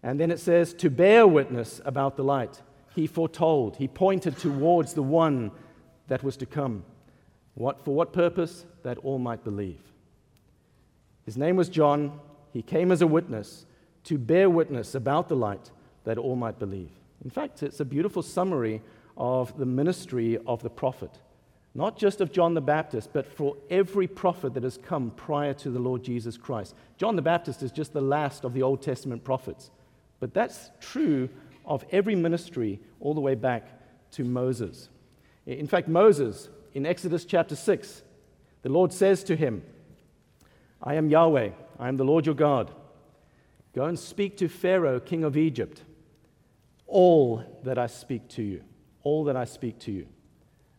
And 0.02 0.20
then 0.20 0.32
it 0.32 0.40
says, 0.40 0.74
to 0.74 0.90
bear 0.90 1.28
witness 1.28 1.80
about 1.86 2.18
the 2.18 2.24
light 2.24 2.64
he 2.96 3.06
foretold. 3.06 3.78
He 3.78 3.88
pointed 3.88 4.40
towards 4.40 4.94
the 4.96 5.04
one 5.04 5.52
that 6.08 6.24
was 6.24 6.36
to 6.38 6.48
come. 6.48 6.84
What, 7.54 7.86
for 7.86 7.94
what 7.94 8.12
purpose? 8.12 8.66
That 8.82 8.98
all 8.98 9.20
might 9.20 9.44
believe. 9.44 9.80
His 11.28 11.38
name 11.38 11.58
was 11.58 11.70
John. 11.70 12.20
He 12.54 12.64
came 12.64 12.92
as 12.92 13.04
a 13.04 13.08
witness 13.08 13.67
to 14.08 14.18
bear 14.18 14.50
witness 14.50 14.96
about 14.96 15.28
the 15.28 15.36
light 15.36 15.70
that 16.06 16.18
all 16.18 16.38
might 16.38 16.58
believe. 16.58 16.92
In 17.26 17.30
fact, 17.30 17.62
it's 17.62 17.82
a 17.82 17.86
beautiful 17.86 18.24
summary 18.24 18.82
of 19.18 19.58
the 19.58 19.66
ministry 19.66 20.38
of 20.48 20.64
the 20.64 20.70
prophet. 20.70 21.12
Not 21.76 21.98
just 21.98 22.22
of 22.22 22.32
John 22.32 22.54
the 22.54 22.62
Baptist, 22.62 23.10
but 23.12 23.28
for 23.28 23.58
every 23.70 24.08
prophet 24.08 24.54
that 24.54 24.64
has 24.64 24.78
come 24.78 25.12
prior 25.12 25.54
to 25.56 25.70
the 25.70 25.80
Lord 25.80 26.04
Jesus 26.04 26.38
Christ. 26.38 26.74
John 26.98 27.18
the 27.18 27.22
Baptist 27.22 27.62
is 27.62 27.70
just 27.70 27.92
the 27.92 28.00
last 28.00 28.46
of 28.46 28.54
the 28.54 28.64
Old 28.64 28.82
Testament 28.82 29.26
prophets. 29.26 29.72
But 30.22 30.34
that's 30.34 30.72
true 30.80 31.28
of 31.66 31.84
every 31.92 32.16
ministry 32.16 32.80
all 33.02 33.14
the 33.14 33.20
way 33.20 33.36
back 33.36 33.68
to 34.12 34.24
Moses. 34.24 34.88
In 35.46 35.68
fact, 35.68 35.90
Moses, 35.90 36.48
in 36.74 36.86
Exodus 36.86 37.26
chapter 37.26 37.58
6, 37.58 38.04
the 38.62 38.70
Lord 38.70 38.94
says 38.94 39.26
to 39.26 39.36
him, 39.36 39.64
I 40.82 40.96
am 40.96 41.10
Yahweh, 41.10 41.50
I 41.78 41.88
am 41.90 41.98
the 41.98 42.06
Lord 42.06 42.26
your 42.26 42.36
God. 42.36 42.72
Go 43.74 43.86
and 43.86 43.98
speak 43.98 44.38
to 44.38 44.48
Pharaoh, 44.48 45.00
king 45.00 45.24
of 45.24 45.38
Egypt, 45.38 45.84
all 46.88 47.44
that 47.64 47.78
I 47.78 47.88
speak 47.88 48.28
to 48.30 48.42
you. 48.42 48.64
All 49.04 49.26
that 49.26 49.36
I 49.36 49.46
speak 49.46 49.80
to 49.80 49.92
you. 49.92 50.08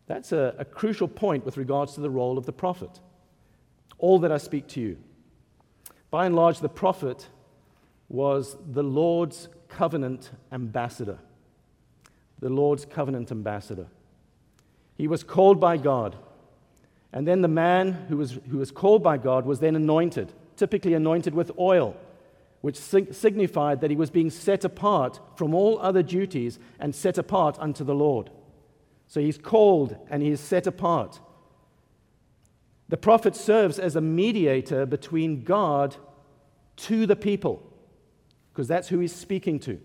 That's 0.07 0.33
a, 0.33 0.55
a 0.59 0.65
crucial 0.65 1.09
point 1.09 1.45
with 1.45 1.57
regards 1.57 1.95
to 1.95 2.01
the 2.01 2.11
role 2.11 2.39
of 2.39 2.47
the 2.47 2.53
prophet. 2.53 3.01
All 3.99 4.19
that 4.21 4.33
I 4.33 4.39
speak 4.39 4.67
to 4.69 4.81
you. 4.81 4.99
By 6.11 6.27
and 6.27 6.35
large, 6.35 6.61
the 6.61 6.69
prophet 6.69 7.29
was 8.09 8.57
the 8.71 8.83
Lord's 8.83 9.49
covenant 9.69 10.31
ambassador. 10.51 11.19
The 12.41 12.49
Lord's 12.49 12.85
covenant 12.85 13.31
ambassador. 13.31 13.87
He 14.97 15.07
was 15.07 15.23
called 15.23 15.61
by 15.61 15.77
God. 15.77 16.17
And 17.13 17.27
then 17.27 17.43
the 17.43 17.49
man 17.49 17.93
who 18.09 18.17
was, 18.17 18.39
who 18.51 18.59
was 18.59 18.71
called 18.71 19.03
by 19.03 19.19
God 19.19 19.45
was 19.45 19.61
then 19.61 19.77
anointed 19.77 20.33
typically 20.59 20.93
anointed 20.93 21.35
with 21.35 21.53
oil, 21.59 21.97
which 22.61 22.77
sig- 22.77 23.15
signified 23.15 23.81
that 23.81 23.91
he 23.91 23.97
was 23.97 24.11
being 24.11 24.31
set 24.31 24.65
apart 24.65 25.21
from 25.37 25.55
all 25.55 25.79
other 25.81 26.03
duties 26.03 26.59
and 26.79 26.95
set 26.95 27.19
apart 27.19 27.57
unto 27.61 27.85
the 27.85 27.95
Lord. 27.95 28.31
So 29.07 29.21
he's 29.21 29.39
called 29.39 29.97
and 30.11 30.23
he 30.23 30.31
is 30.31 30.41
set 30.41 30.67
apart. 30.67 31.21
The 32.89 32.97
prophet 32.97 33.37
serves 33.37 33.79
as 33.79 33.97
a 33.97 34.01
mediator 34.01 34.87
between 34.87 35.45
God 35.45 35.97
to 36.77 37.07
the 37.07 37.17
people, 37.17 37.63
because 38.53 38.69
that's 38.69 38.89
who 38.89 38.99
he's 39.01 39.15
speaking 39.15 39.59
to. 39.61 39.81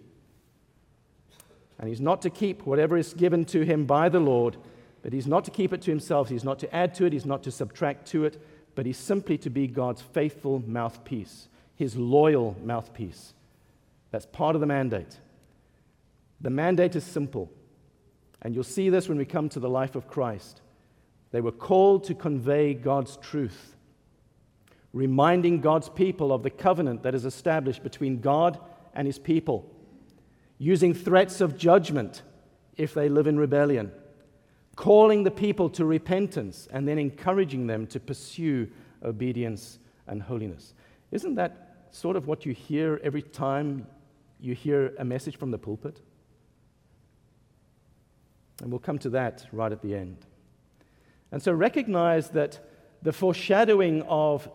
And 1.79 1.89
he's 1.89 1.99
not 1.99 2.21
to 2.21 2.29
keep 2.29 2.65
whatever 2.65 2.95
is 2.95 3.13
given 3.13 3.45
to 3.45 3.63
him 3.63 3.85
by 3.85 4.07
the 4.07 4.19
Lord, 4.19 4.55
but 5.01 5.11
he's 5.11 5.27
not 5.27 5.43
to 5.45 5.51
keep 5.51 5.73
it 5.73 5.81
to 5.81 5.91
himself. 5.91 6.29
He's 6.29 6.45
not 6.45 6.59
to 6.59 6.73
add 6.73 6.93
to 6.95 7.05
it. 7.05 7.11
He's 7.11 7.25
not 7.25 7.43
to 7.43 7.51
subtract 7.51 8.07
to 8.09 8.23
it, 8.23 8.41
but 8.73 8.85
he's 8.85 8.97
simply 8.97 9.37
to 9.39 9.49
be 9.49 9.67
God's 9.67 10.01
faithful 10.01 10.63
mouthpiece, 10.65 11.49
his 11.75 11.95
loyal 11.95 12.55
mouthpiece. 12.63 13.33
That's 14.11 14.25
part 14.25 14.55
of 14.55 14.61
the 14.61 14.67
mandate. 14.67 15.17
The 16.41 16.49
mandate 16.49 16.95
is 16.95 17.03
simple. 17.03 17.51
And 18.41 18.53
you'll 18.53 18.63
see 18.63 18.89
this 18.89 19.07
when 19.07 19.17
we 19.17 19.25
come 19.25 19.49
to 19.49 19.59
the 19.59 19.69
life 19.69 19.95
of 19.95 20.07
Christ. 20.07 20.61
They 21.31 21.41
were 21.41 21.51
called 21.51 22.03
to 22.05 22.13
convey 22.13 22.73
God's 22.73 23.17
truth, 23.17 23.75
reminding 24.91 25.61
God's 25.61 25.89
people 25.89 26.31
of 26.31 26.43
the 26.43 26.49
covenant 26.49 27.03
that 27.03 27.15
is 27.15 27.25
established 27.25 27.81
between 27.81 28.21
God 28.21 28.59
and 28.93 29.07
his 29.07 29.17
people 29.17 29.69
using 30.63 30.93
threats 30.93 31.41
of 31.41 31.57
judgment 31.57 32.21
if 32.77 32.93
they 32.93 33.09
live 33.09 33.27
in 33.27 33.37
rebellion, 33.37 33.91
calling 34.75 35.23
the 35.23 35.31
people 35.31 35.69
to 35.69 35.85
repentance, 35.85 36.67
and 36.71 36.87
then 36.87 36.97
encouraging 36.97 37.67
them 37.67 37.85
to 37.87 37.99
pursue 37.99 38.67
obedience 39.03 39.77
and 40.07 40.21
holiness. 40.21 40.73
Isn't 41.13 41.35
that 41.35 41.85
sort 41.91 42.15
of 42.15 42.25
what 42.25 42.43
you 42.43 42.53
hear 42.53 42.99
every 43.03 43.21
time 43.21 43.85
you 44.39 44.55
hear 44.55 44.93
a 44.97 45.05
message 45.05 45.37
from 45.37 45.51
the 45.51 45.59
pulpit? 45.59 46.01
And 48.61 48.71
we'll 48.71 48.79
come 48.79 48.97
to 48.99 49.11
that 49.11 49.45
right 49.51 49.71
at 49.71 49.83
the 49.83 49.93
end. 49.93 50.17
And 51.31 51.41
so 51.41 51.51
recognize 51.51 52.29
that 52.31 52.59
the 53.03 53.13
foreshadowing 53.13 54.01
of 54.03 54.49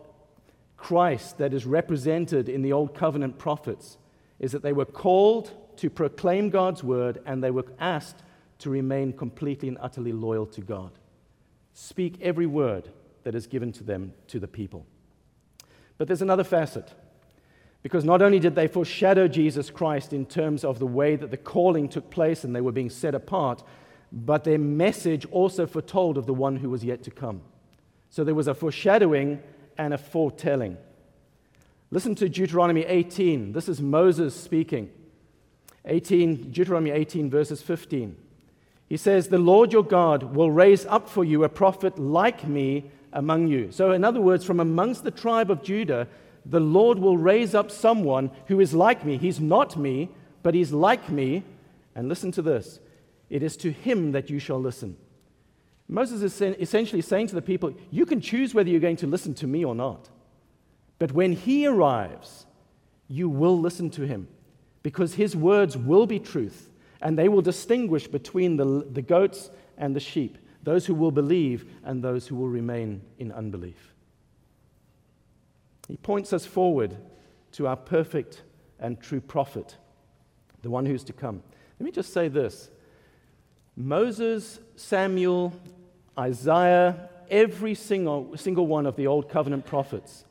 Christ 0.75 1.37
that 1.37 1.53
is 1.53 1.65
represented 1.65 2.49
in 2.49 2.61
the 2.61 2.73
Old 2.73 2.93
Covenant 2.93 3.37
prophets 3.37 3.97
is 4.37 4.51
that 4.51 4.61
they 4.61 4.73
were 4.73 4.85
called 4.85 5.51
to 5.77 5.89
proclaim 5.89 6.49
God's 6.49 6.83
word, 6.83 7.21
and 7.25 7.41
they 7.41 7.51
were 7.51 7.65
asked 7.79 8.21
to 8.59 8.69
remain 8.69 9.13
completely 9.13 9.69
and 9.69 9.77
utterly 9.79 10.11
loyal 10.11 10.45
to 10.47 10.61
God. 10.61 10.91
Speak 11.73 12.17
every 12.21 12.47
word 12.47 12.89
that 13.23 13.33
is 13.33 13.47
given 13.47 13.71
to 13.73 13.83
them 13.85 14.13
to 14.27 14.41
the 14.41 14.47
people. 14.47 14.85
But 15.99 16.07
there's 16.07 16.23
another 16.23 16.43
facet. 16.43 16.91
Because 17.83 18.03
not 18.03 18.21
only 18.21 18.39
did 18.39 18.55
they 18.55 18.67
foreshadow 18.67 19.27
Jesus 19.27 19.69
Christ 19.69 20.11
in 20.11 20.25
terms 20.25 20.63
of 20.63 20.79
the 20.79 20.87
way 20.87 21.15
that 21.15 21.29
the 21.29 21.37
calling 21.37 21.87
took 21.87 22.09
place 22.09 22.43
and 22.43 22.55
they 22.55 22.61
were 22.61 22.71
being 22.71 22.89
set 22.89 23.13
apart, 23.13 23.63
but 24.11 24.43
their 24.43 24.57
message 24.57 25.25
also 25.27 25.67
foretold 25.67 26.17
of 26.17 26.25
the 26.25 26.33
one 26.33 26.55
who 26.57 26.69
was 26.69 26.83
yet 26.83 27.03
to 27.03 27.11
come. 27.11 27.41
So 28.09 28.23
there 28.23 28.33
was 28.33 28.47
a 28.47 28.55
foreshadowing 28.55 29.41
and 29.77 29.93
a 29.93 29.97
foretelling. 29.97 30.77
Listen 31.91 32.15
to 32.15 32.27
Deuteronomy 32.27 32.85
18. 32.85 33.51
This 33.51 33.69
is 33.69 33.81
Moses 33.81 34.35
speaking. 34.35 34.89
18, 35.85 36.51
Deuteronomy 36.51 36.91
18, 36.91 37.29
verses 37.29 37.61
15. 37.61 38.15
He 38.87 38.97
says, 38.97 39.27
The 39.27 39.37
Lord 39.37 39.73
your 39.73 39.83
God 39.83 40.35
will 40.35 40.51
raise 40.51 40.85
up 40.85 41.09
for 41.09 41.23
you 41.23 41.43
a 41.43 41.49
prophet 41.49 41.99
like 41.99 42.47
me 42.47 42.91
among 43.13 43.47
you. 43.47 43.71
So, 43.71 43.91
in 43.91 44.03
other 44.03 44.21
words, 44.21 44.45
from 44.45 44.59
amongst 44.59 45.03
the 45.03 45.11
tribe 45.11 45.51
of 45.51 45.63
Judah, 45.63 46.07
the 46.45 46.59
Lord 46.59 46.99
will 46.99 47.17
raise 47.17 47.53
up 47.53 47.71
someone 47.71 48.31
who 48.47 48.59
is 48.59 48.73
like 48.73 49.05
me. 49.05 49.17
He's 49.17 49.39
not 49.39 49.77
me, 49.77 50.09
but 50.43 50.53
he's 50.53 50.71
like 50.71 51.09
me. 51.09 51.43
And 51.95 52.07
listen 52.07 52.31
to 52.33 52.41
this 52.41 52.79
it 53.29 53.43
is 53.43 53.57
to 53.57 53.71
him 53.71 54.11
that 54.13 54.29
you 54.29 54.39
shall 54.39 54.59
listen. 54.59 54.97
Moses 55.87 56.21
is 56.21 56.41
essentially 56.59 57.01
saying 57.01 57.27
to 57.27 57.35
the 57.35 57.41
people, 57.41 57.73
You 57.91 58.05
can 58.05 58.21
choose 58.21 58.53
whether 58.53 58.69
you're 58.69 58.79
going 58.79 58.95
to 58.97 59.07
listen 59.07 59.33
to 59.35 59.47
me 59.47 59.65
or 59.65 59.75
not. 59.75 60.09
But 60.99 61.11
when 61.13 61.33
he 61.33 61.65
arrives, 61.65 62.45
you 63.07 63.29
will 63.29 63.59
listen 63.59 63.89
to 63.91 64.05
him 64.05 64.27
because 64.83 65.15
his 65.15 65.35
words 65.35 65.75
will 65.75 66.05
be 66.05 66.19
truth, 66.19 66.69
and 67.01 67.17
they 67.17 67.27
will 67.27 67.41
distinguish 67.41 68.07
between 68.07 68.57
the, 68.57 68.85
the 68.91 69.01
goats 69.01 69.49
and 69.77 69.95
the 69.95 69.99
sheep, 69.99 70.37
those 70.63 70.85
who 70.85 70.93
will 70.93 71.11
believe 71.11 71.65
and 71.83 72.03
those 72.03 72.27
who 72.27 72.35
will 72.35 72.49
remain 72.49 73.01
in 73.17 73.31
unbelief. 73.31 73.93
He 75.87 75.97
points 75.97 76.33
us 76.33 76.45
forward 76.45 76.97
to 77.53 77.67
our 77.67 77.75
perfect 77.75 78.43
and 78.79 78.99
true 78.99 79.21
prophet, 79.21 79.77
the 80.61 80.69
one 80.69 80.85
who's 80.85 81.03
to 81.05 81.13
come. 81.13 81.41
Let 81.79 81.85
me 81.85 81.91
just 81.91 82.13
say 82.13 82.27
this 82.27 82.69
Moses, 83.75 84.59
Samuel, 84.75 85.53
Isaiah, 86.17 87.09
every 87.29 87.75
single, 87.75 88.35
single 88.37 88.67
one 88.67 88.85
of 88.85 88.95
the 88.95 89.07
Old 89.07 89.29
Covenant 89.29 89.65
prophets 89.65 90.25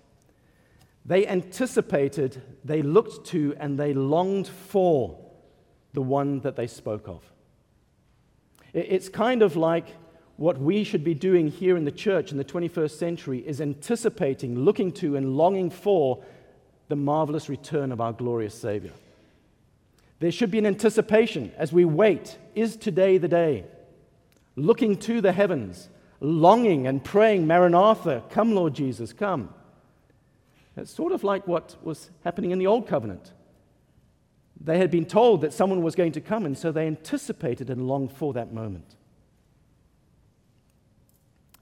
they 1.08 1.26
anticipated, 1.26 2.42
they 2.64 2.82
looked 2.82 3.28
to, 3.28 3.54
and 3.58 3.78
they 3.78 3.94
longed 3.94 4.46
for 4.46 5.18
the 5.94 6.02
one 6.02 6.40
that 6.40 6.54
they 6.54 6.66
spoke 6.66 7.08
of. 7.08 7.22
It's 8.74 9.08
kind 9.08 9.40
of 9.42 9.56
like 9.56 9.86
what 10.38 10.56
we 10.56 10.84
should 10.84 11.02
be 11.02 11.14
doing 11.14 11.48
here 11.48 11.76
in 11.76 11.84
the 11.84 11.90
church 11.90 12.30
in 12.30 12.38
the 12.38 12.44
21st 12.44 12.92
century 12.92 13.40
is 13.44 13.60
anticipating, 13.60 14.56
looking 14.56 14.92
to, 14.92 15.16
and 15.16 15.36
longing 15.36 15.68
for 15.68 16.22
the 16.86 16.94
marvelous 16.94 17.48
return 17.48 17.90
of 17.90 18.00
our 18.00 18.12
glorious 18.12 18.54
Savior. 18.54 18.92
There 20.20 20.30
should 20.30 20.52
be 20.52 20.60
an 20.60 20.66
anticipation 20.66 21.50
as 21.56 21.72
we 21.72 21.84
wait 21.84 22.38
is 22.54 22.76
today 22.76 23.18
the 23.18 23.26
day? 23.26 23.64
Looking 24.54 24.96
to 24.98 25.20
the 25.20 25.32
heavens, 25.32 25.88
longing 26.20 26.86
and 26.86 27.02
praying, 27.02 27.48
Maranatha, 27.48 28.22
come, 28.30 28.54
Lord 28.54 28.74
Jesus, 28.74 29.12
come. 29.12 29.52
It's 30.76 30.94
sort 30.94 31.10
of 31.10 31.24
like 31.24 31.48
what 31.48 31.74
was 31.82 32.10
happening 32.22 32.52
in 32.52 32.60
the 32.60 32.68
Old 32.68 32.86
Covenant. 32.86 33.32
They 34.60 34.78
had 34.78 34.92
been 34.92 35.04
told 35.04 35.40
that 35.40 35.52
someone 35.52 35.82
was 35.82 35.96
going 35.96 36.12
to 36.12 36.20
come, 36.20 36.46
and 36.46 36.56
so 36.56 36.70
they 36.70 36.86
anticipated 36.86 37.70
and 37.70 37.88
longed 37.88 38.12
for 38.12 38.32
that 38.34 38.52
moment. 38.52 38.94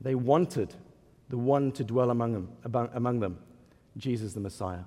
They 0.06 0.14
wanted 0.14 0.72
the 1.30 1.36
one 1.36 1.72
to 1.72 1.82
dwell 1.82 2.10
among 2.10 2.32
them, 2.32 2.48
among 2.94 3.18
them 3.18 3.38
Jesus 3.96 4.34
the 4.34 4.40
Messiah. 4.40 4.84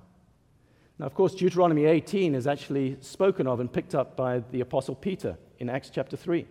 Now, 0.97 1.07
of 1.07 1.13
course, 1.13 1.35
Deuteronomy 1.35 1.87
18 1.87 2.33
is 2.33 2.47
actually 2.47 2.95
spoken 3.01 3.45
of 3.45 3.59
and 3.59 3.69
picked 3.69 3.93
up 3.95 4.15
by 4.15 4.39
the 4.53 4.61
Apostle 4.61 4.95
Peter 4.95 5.37
in 5.57 5.69
Acts 5.69 5.89
chapter 5.89 6.15
3. 6.15 6.47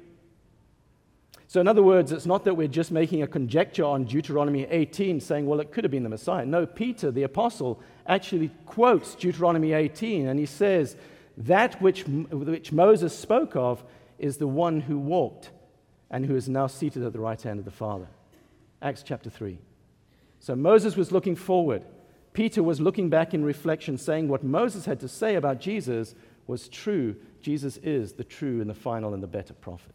So, 1.46 1.62
in 1.62 1.66
other 1.66 1.82
words, 1.82 2.12
it's 2.12 2.26
not 2.26 2.44
that 2.44 2.58
we're 2.58 2.68
just 2.68 2.90
making 2.90 3.22
a 3.22 3.26
conjecture 3.26 3.84
on 3.84 4.04
Deuteronomy 4.04 4.64
18 4.64 5.18
saying, 5.18 5.46
well, 5.46 5.60
it 5.60 5.72
could 5.72 5.84
have 5.84 5.90
been 5.90 6.02
the 6.02 6.10
Messiah. 6.10 6.44
No, 6.44 6.66
Peter, 6.66 7.10
the 7.10 7.22
apostle, 7.22 7.80
actually 8.06 8.50
quotes 8.66 9.14
Deuteronomy 9.14 9.72
18 9.72 10.28
and 10.28 10.38
he 10.38 10.44
says, 10.44 10.94
that 11.38 11.80
which, 11.80 12.06
which 12.06 12.70
Moses 12.70 13.18
spoke 13.18 13.56
of 13.56 13.82
is 14.18 14.36
the 14.36 14.46
one 14.46 14.82
who 14.82 14.98
walked 14.98 15.52
and 16.10 16.26
who 16.26 16.36
is 16.36 16.50
now 16.50 16.66
seated 16.66 17.02
at 17.02 17.14
the 17.14 17.20
right 17.20 17.40
hand 17.40 17.58
of 17.58 17.64
the 17.64 17.70
Father. 17.70 18.08
Acts 18.80 19.02
chapter 19.02 19.30
3. 19.30 19.58
So, 20.40 20.54
Moses 20.54 20.96
was 20.96 21.10
looking 21.10 21.36
forward. 21.36 21.84
Peter 22.32 22.62
was 22.62 22.80
looking 22.80 23.08
back 23.08 23.34
in 23.34 23.44
reflection, 23.44 23.98
saying 23.98 24.28
what 24.28 24.44
Moses 24.44 24.84
had 24.84 25.00
to 25.00 25.08
say 25.08 25.34
about 25.34 25.60
Jesus 25.60 26.14
was 26.46 26.68
true. 26.68 27.16
Jesus 27.40 27.76
is 27.78 28.12
the 28.12 28.24
true 28.24 28.60
and 28.60 28.70
the 28.70 28.74
final 28.74 29.14
and 29.14 29.22
the 29.22 29.26
better 29.26 29.54
prophet. 29.54 29.94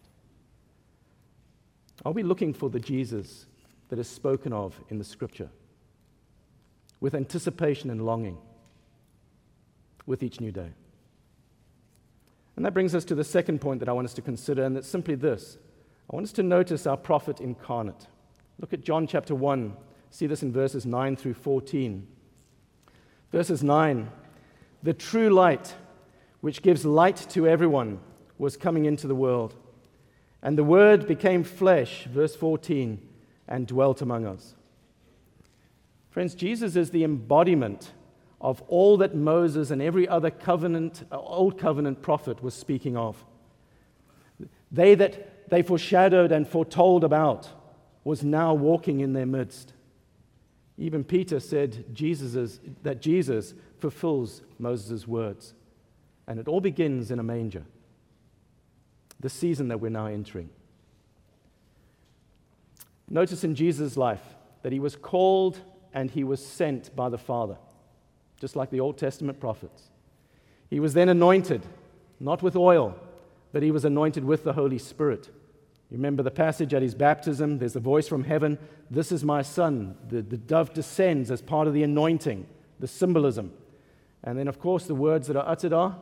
Are 2.06 2.12
we 2.12 2.24
looking 2.24 2.54
for 2.54 2.70
the 2.70 2.80
Jesus 2.80 3.46
that 3.90 4.00
is 4.00 4.08
spoken 4.08 4.52
of 4.52 4.80
in 4.90 4.98
the 4.98 5.04
scripture 5.04 5.50
with 7.00 7.16
anticipation 7.16 7.90
and 7.90 8.06
longing 8.06 8.38
with 10.06 10.24
each 10.24 10.42
new 10.42 10.52
day? 10.52 10.72
And 12.56 12.66
that 12.66 12.74
brings 12.74 12.94
us 12.94 13.06
to 13.06 13.16
the 13.16 13.24
second 13.24 13.62
point 13.62 13.80
that 13.80 13.90
I 13.90 13.94
want 13.94 14.06
us 14.06 14.14
to 14.16 14.22
consider, 14.22 14.64
and 14.64 14.78
it's 14.78 14.88
simply 14.88 15.16
this 15.16 15.58
I 16.12 16.16
want 16.16 16.26
us 16.26 16.34
to 16.34 16.44
notice 16.44 16.86
our 16.86 16.98
prophet 16.98 17.40
incarnate. 17.40 18.08
Look 18.60 18.74
at 18.74 18.82
John 18.82 19.08
chapter 19.08 19.36
1. 19.36 19.76
See 20.10 20.28
this 20.28 20.44
in 20.44 20.54
verses 20.54 20.86
9 20.86 21.16
through 21.16 21.34
14. 21.34 22.08
Verses 23.32 23.64
9 23.64 24.10
The 24.84 24.94
true 24.94 25.30
light, 25.30 25.76
which 26.42 26.62
gives 26.62 26.86
light 26.86 27.18
to 27.32 27.48
everyone, 27.48 28.00
was 28.38 28.58
coming 28.58 28.86
into 28.86 29.08
the 29.08 29.16
world. 29.16 29.56
And 30.42 30.58
the 30.58 30.64
Word 30.64 31.08
became 31.08 31.44
flesh, 31.44 32.06
verse 32.06 32.36
14, 32.36 33.02
and 33.48 33.66
dwelt 33.66 34.02
among 34.02 34.26
us. 34.26 34.56
Friends, 36.10 36.36
Jesus 36.36 36.76
is 36.76 36.92
the 36.92 37.04
embodiment 37.04 37.92
of 38.40 38.62
all 38.68 38.98
that 38.98 39.16
Moses 39.16 39.72
and 39.72 39.82
every 39.82 40.08
other 40.08 40.30
covenant, 40.30 41.06
uh, 41.12 41.18
old 41.18 41.58
covenant 41.58 42.02
prophet 42.02 42.44
was 42.44 42.54
speaking 42.54 42.98
of. 42.98 43.24
They 44.72 44.96
that 44.96 45.50
they 45.50 45.62
foreshadowed 45.62 46.32
and 46.32 46.48
foretold 46.48 47.04
about 47.04 47.48
was 48.04 48.24
now 48.24 48.54
walking 48.54 49.00
in 49.00 49.14
their 49.14 49.26
midst. 49.26 49.74
Even 50.78 51.04
Peter 51.04 51.40
said 51.40 51.86
Jesus 51.94 52.60
that 52.82 53.02
Jesus 53.02 53.54
fulfills 53.80 54.42
Moses' 54.60 55.08
words. 55.08 55.54
And 56.28 56.40
it 56.40 56.48
all 56.48 56.62
begins 56.62 57.12
in 57.12 57.20
a 57.20 57.24
manger, 57.24 57.64
the 59.20 59.30
season 59.30 59.68
that 59.68 59.80
we're 59.80 59.90
now 59.90 60.08
entering. 60.08 60.50
Notice 63.10 63.44
in 63.44 63.56
Jesus' 63.56 63.98
life 63.98 64.24
that 64.64 64.72
he 64.72 64.80
was 64.80 64.96
called 64.96 65.60
and 65.94 66.10
he 66.10 66.24
was 66.24 66.44
sent 66.44 66.96
by 66.96 67.10
the 67.10 67.18
Father, 67.18 67.58
just 68.40 68.56
like 68.56 68.72
the 68.72 68.80
Old 68.80 68.98
Testament 68.98 69.40
prophets. 69.40 69.90
He 70.70 70.80
was 70.80 70.94
then 70.94 71.10
anointed, 71.10 71.62
not 72.20 72.42
with 72.42 72.56
oil, 72.56 72.98
but 73.52 73.62
he 73.62 73.70
was 73.70 73.86
anointed 73.86 74.24
with 74.24 74.44
the 74.44 74.54
Holy 74.54 74.80
Spirit. 74.80 75.30
You 75.94 76.00
remember 76.00 76.24
the 76.24 76.32
passage 76.32 76.74
at 76.74 76.82
his 76.82 76.96
baptism? 76.96 77.60
There's 77.60 77.76
a 77.76 77.80
voice 77.80 78.08
from 78.08 78.24
heaven 78.24 78.58
This 78.90 79.12
is 79.12 79.24
my 79.24 79.44
son. 79.44 79.96
The, 80.10 80.24
the 80.24 80.38
dove 80.38 80.74
descends 80.74 81.30
as 81.30 81.40
part 81.40 81.68
of 81.68 81.76
the 81.76 81.84
anointing, 81.84 82.48
the 82.80 82.88
symbolism. 82.88 83.54
And 84.24 84.40
then, 84.40 84.48
of 84.48 84.60
course, 84.60 84.88
the 84.88 84.96
words 84.96 85.28
that 85.28 85.36
are 85.38 85.48
uttered 85.48 85.72
are 85.72 85.96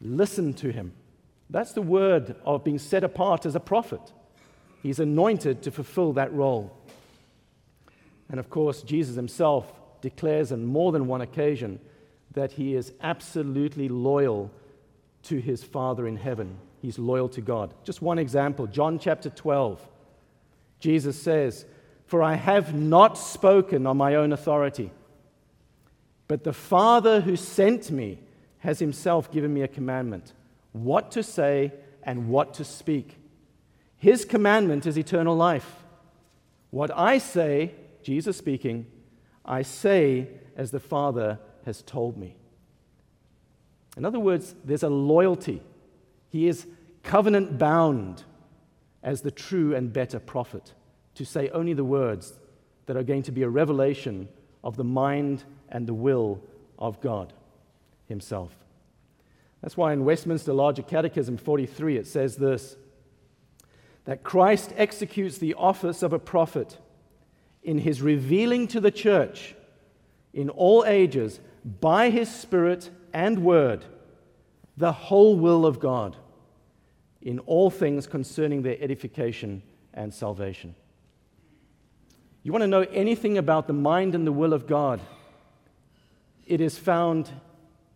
listen 0.00 0.54
to 0.54 0.72
him. 0.72 0.92
That's 1.48 1.72
the 1.72 1.82
word 1.82 2.34
of 2.44 2.64
being 2.64 2.80
set 2.80 3.04
apart 3.04 3.46
as 3.46 3.54
a 3.54 3.60
prophet. 3.60 4.00
He's 4.82 4.98
anointed 4.98 5.62
to 5.62 5.70
fulfill 5.70 6.12
that 6.14 6.32
role. 6.32 6.76
And 8.28 8.40
of 8.40 8.50
course, 8.50 8.82
Jesus 8.82 9.14
himself 9.14 9.72
declares 10.00 10.50
on 10.50 10.66
more 10.66 10.90
than 10.90 11.06
one 11.06 11.20
occasion 11.20 11.78
that 12.32 12.52
he 12.52 12.74
is 12.74 12.92
absolutely 13.02 13.88
loyal 13.88 14.50
to 15.24 15.38
his 15.38 15.62
Father 15.62 16.08
in 16.08 16.16
heaven. 16.16 16.58
He's 16.80 16.98
loyal 16.98 17.28
to 17.30 17.40
God. 17.40 17.74
Just 17.84 18.02
one 18.02 18.18
example 18.18 18.66
John 18.66 18.98
chapter 18.98 19.30
12. 19.30 19.86
Jesus 20.80 21.20
says, 21.20 21.66
For 22.06 22.22
I 22.22 22.34
have 22.34 22.74
not 22.74 23.18
spoken 23.18 23.86
on 23.86 23.96
my 23.96 24.14
own 24.14 24.32
authority, 24.32 24.92
but 26.28 26.44
the 26.44 26.52
Father 26.52 27.20
who 27.20 27.36
sent 27.36 27.90
me 27.90 28.20
has 28.58 28.78
himself 28.78 29.30
given 29.30 29.52
me 29.52 29.62
a 29.62 29.68
commandment 29.68 30.32
what 30.72 31.10
to 31.12 31.22
say 31.22 31.72
and 32.02 32.28
what 32.28 32.54
to 32.54 32.64
speak. 32.64 33.16
His 33.96 34.24
commandment 34.24 34.86
is 34.86 34.96
eternal 34.96 35.34
life. 35.34 35.82
What 36.70 36.90
I 36.96 37.18
say, 37.18 37.74
Jesus 38.02 38.36
speaking, 38.36 38.86
I 39.44 39.62
say 39.62 40.28
as 40.56 40.70
the 40.70 40.80
Father 40.80 41.38
has 41.64 41.82
told 41.82 42.16
me. 42.16 42.36
In 43.96 44.04
other 44.04 44.20
words, 44.20 44.54
there's 44.64 44.84
a 44.84 44.88
loyalty. 44.88 45.60
He 46.28 46.46
is 46.46 46.66
covenant 47.02 47.58
bound 47.58 48.24
as 49.02 49.22
the 49.22 49.30
true 49.30 49.74
and 49.74 49.92
better 49.92 50.18
prophet 50.18 50.74
to 51.14 51.24
say 51.24 51.48
only 51.50 51.72
the 51.72 51.84
words 51.84 52.34
that 52.86 52.96
are 52.96 53.02
going 53.02 53.22
to 53.22 53.32
be 53.32 53.42
a 53.42 53.48
revelation 53.48 54.28
of 54.62 54.76
the 54.76 54.84
mind 54.84 55.44
and 55.68 55.86
the 55.86 55.94
will 55.94 56.42
of 56.78 57.00
God 57.00 57.32
Himself. 58.06 58.52
That's 59.62 59.76
why 59.76 59.92
in 59.92 60.04
Westminster 60.04 60.52
Larger 60.52 60.82
Catechism 60.82 61.36
43 61.36 61.96
it 61.96 62.06
says 62.06 62.36
this 62.36 62.76
that 64.04 64.22
Christ 64.22 64.72
executes 64.76 65.36
the 65.36 65.52
office 65.54 66.02
of 66.02 66.14
a 66.14 66.18
prophet 66.18 66.78
in 67.62 67.76
his 67.76 68.00
revealing 68.00 68.66
to 68.68 68.80
the 68.80 68.90
church 68.90 69.54
in 70.32 70.48
all 70.48 70.82
ages 70.86 71.40
by 71.80 72.08
his 72.08 72.34
Spirit 72.34 72.88
and 73.12 73.40
Word 73.40 73.84
the 74.78 74.92
whole 74.92 75.36
will 75.36 75.66
of 75.66 75.80
God 75.80 76.16
in 77.20 77.40
all 77.40 77.68
things 77.68 78.06
concerning 78.06 78.62
their 78.62 78.76
edification 78.80 79.62
and 79.92 80.14
salvation. 80.14 80.76
You 82.44 82.52
want 82.52 82.62
to 82.62 82.68
know 82.68 82.86
anything 82.92 83.38
about 83.38 83.66
the 83.66 83.72
mind 83.72 84.14
and 84.14 84.24
the 84.24 84.32
will 84.32 84.52
of 84.52 84.68
God? 84.68 85.00
It 86.46 86.60
is 86.60 86.78
found 86.78 87.28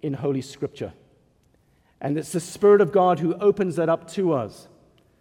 in 0.03 0.13
Holy 0.13 0.43
Scripture. 0.43 0.93
And 2.01 2.19
it's 2.19 2.33
the 2.33 2.41
Spirit 2.41 2.81
of 2.81 2.91
God 2.91 3.21
who 3.21 3.35
opens 3.35 3.77
that 3.77 3.89
up 3.89 4.11
to 4.13 4.33
us 4.33 4.67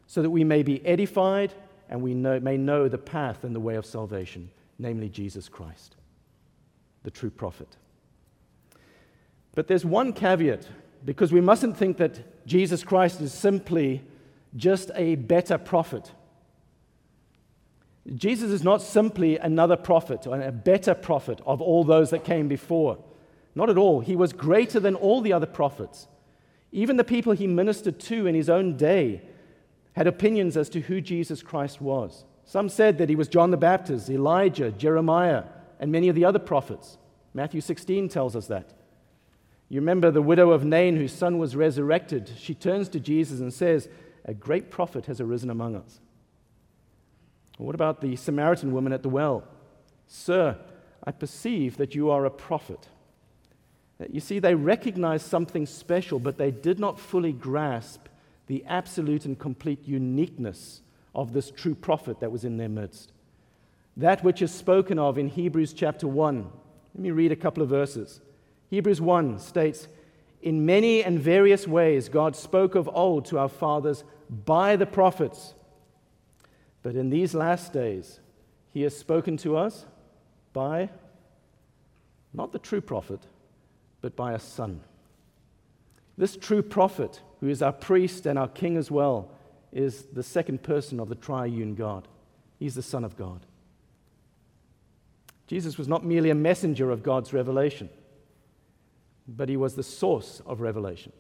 so 0.08 0.24
that 0.24 0.32
we 0.32 0.44
may 0.44 0.64
be 0.64 0.84
edified 0.84 1.54
and 1.90 2.02
we 2.02 2.16
know, 2.16 2.40
may 2.40 2.58
know 2.58 2.90
the 2.90 2.98
path 2.98 3.44
and 3.44 3.56
the 3.56 3.60
way 3.60 3.76
of 3.76 3.86
salvation, 3.86 4.50
namely 4.80 5.10
Jesus 5.10 5.48
Christ, 5.48 5.96
the 7.04 7.12
true 7.12 7.30
prophet. 7.30 7.78
But 9.54 9.68
there's 9.68 9.86
one 9.86 10.12
caveat, 10.12 10.68
because 11.04 11.32
we 11.32 11.42
mustn't 11.42 11.78
think 11.78 11.98
that 11.98 12.46
Jesus 12.46 12.84
Christ 12.84 13.22
is 13.22 13.34
simply 13.34 14.04
just 14.56 14.92
a 14.96 15.16
better 15.16 15.58
prophet. 15.58 16.12
Jesus 18.16 18.52
is 18.52 18.64
not 18.64 18.82
simply 18.82 19.38
another 19.38 19.78
prophet 19.78 20.26
or 20.26 20.40
a 20.42 20.52
better 20.52 20.94
prophet 20.94 21.40
of 21.46 21.62
all 21.62 21.84
those 21.84 22.10
that 22.10 22.24
came 22.24 22.48
before. 22.48 22.98
Not 23.54 23.70
at 23.70 23.78
all. 23.78 24.00
He 24.00 24.16
was 24.16 24.34
greater 24.34 24.80
than 24.80 24.96
all 24.96 25.22
the 25.22 25.34
other 25.34 25.46
prophets. 25.46 26.08
Even 26.72 26.98
the 26.98 27.04
people 27.04 27.34
he 27.34 27.48
ministered 27.48 28.00
to 28.00 28.28
in 28.28 28.34
his 28.34 28.50
own 28.50 28.78
day 28.78 29.22
had 29.94 30.08
opinions 30.08 30.56
as 30.56 30.70
to 30.70 30.82
who 30.82 31.02
Jesus 31.02 31.44
Christ 31.44 31.82
was. 31.82 32.24
Some 32.46 32.70
said 32.70 32.98
that 32.98 33.10
he 33.10 33.16
was 33.16 33.28
John 33.28 33.52
the 33.52 33.58
Baptist, 33.58 34.10
Elijah, 34.10 34.72
Jeremiah, 34.72 35.44
and 35.80 35.92
many 35.92 36.10
of 36.10 36.16
the 36.16 36.26
other 36.26 36.40
prophets. 36.40 36.98
Matthew 37.34 37.62
16 37.62 38.10
tells 38.10 38.36
us 38.36 38.48
that. 38.48 38.74
You 39.72 39.80
remember 39.80 40.12
the 40.12 40.22
widow 40.22 40.52
of 40.52 40.66
Nain, 40.66 40.98
whose 40.98 41.14
son 41.14 41.38
was 41.38 41.56
resurrected. 41.56 42.30
She 42.38 42.54
turns 42.54 42.90
to 42.90 43.00
Jesus 43.00 43.40
and 43.40 43.54
says, 43.54 43.88
A 44.26 44.34
great 44.34 44.70
prophet 44.70 45.06
has 45.06 45.22
arisen 45.22 45.50
among 45.50 45.78
us. 45.78 46.02
What 47.58 47.74
about 47.74 48.02
the 48.02 48.18
Samaritan 48.18 48.74
woman 48.74 48.92
at 48.92 49.02
the 49.02 49.08
well? 49.08 49.46
Sir, 50.08 50.58
I 51.06 51.12
perceive 51.12 51.78
that 51.78 51.96
you 51.96 52.10
are 52.10 52.26
a 52.26 52.30
prophet. 52.30 52.90
Uh, 53.98 54.08
you 54.12 54.20
see, 54.20 54.40
they 54.40 54.56
recognized 54.56 55.28
something 55.28 55.66
special, 55.66 56.20
but 56.20 56.38
they 56.38 56.52
did 56.52 56.78
not 56.78 57.00
fully 57.00 57.32
grasp 57.32 58.08
the 58.48 58.66
absolute 58.68 59.24
and 59.24 59.40
complete 59.40 59.88
uniqueness 59.88 60.82
of 61.16 61.32
this 61.32 61.50
true 61.50 61.76
prophet 61.76 62.20
that 62.20 62.34
was 62.34 62.44
in 62.44 62.58
their 62.58 62.68
midst. 62.68 63.14
That 63.96 64.22
which 64.22 64.42
is 64.42 64.52
spoken 64.54 65.00
of 65.00 65.18
in 65.18 65.30
Hebrews 65.30 65.72
chapter 65.72 66.10
1. 66.10 66.52
Let 66.94 67.02
me 67.02 67.12
read 67.12 67.32
a 67.32 67.38
couple 67.38 67.64
of 67.64 67.70
verses. 67.70 68.20
Hebrews 68.72 69.00
1 69.00 69.38
states, 69.38 69.88
In 70.42 70.66
many 70.66 71.04
and 71.04 71.20
various 71.20 71.68
ways 71.68 72.10
God 72.10 72.36
spoke 72.36 72.74
of 72.74 72.90
old 72.92 73.26
to 73.26 73.38
our 73.38 73.48
fathers 73.48 74.04
by 74.28 74.76
the 74.76 74.88
prophets. 74.88 75.54
But 76.82 76.96
in 76.96 77.12
these 77.12 77.36
last 77.36 77.72
days, 77.72 78.20
he 78.74 78.82
has 78.82 78.98
spoken 78.98 79.38
to 79.38 79.56
us 79.56 79.86
by 80.54 80.90
not 82.34 82.52
the 82.52 82.60
true 82.60 82.82
prophet, 82.82 83.20
but 84.02 84.16
by 84.16 84.34
a 84.34 84.40
son. 84.40 84.82
This 86.18 86.36
true 86.36 86.64
prophet 86.64 87.22
who 87.42 87.50
is 87.50 87.62
our 87.62 87.74
priest 87.74 88.26
and 88.26 88.40
our 88.40 88.48
king 88.48 88.78
as 88.78 88.90
well, 88.90 89.30
is 89.74 90.06
the 90.14 90.24
second 90.24 90.64
person 90.64 91.00
of 91.00 91.10
the 91.10 91.16
triune 91.16 91.76
God. 91.76 92.08
He's 92.60 92.76
the 92.76 92.84
Son 92.84 93.04
of 93.04 93.18
God. 93.18 93.46
Jesus 95.48 95.78
was 95.78 95.88
not 95.88 96.06
merely 96.06 96.30
a 96.30 96.36
messenger 96.36 96.92
of 96.92 97.04
God's 97.04 97.34
revelation, 97.34 97.90
but 99.28 99.50
he 99.50 99.58
was 99.58 99.76
the 99.76 99.84
source 99.84 100.42
of 100.46 100.62
revelation. 100.62 101.12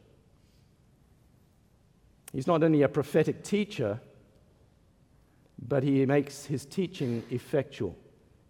He's 2.33 2.47
not 2.47 2.63
only 2.63 2.81
a 2.81 2.89
prophetic 2.89 3.43
teacher, 3.43 3.99
but 5.67 5.83
he 5.83 6.05
makes 6.05 6.45
his 6.45 6.65
teaching 6.65 7.23
effectual. 7.29 7.95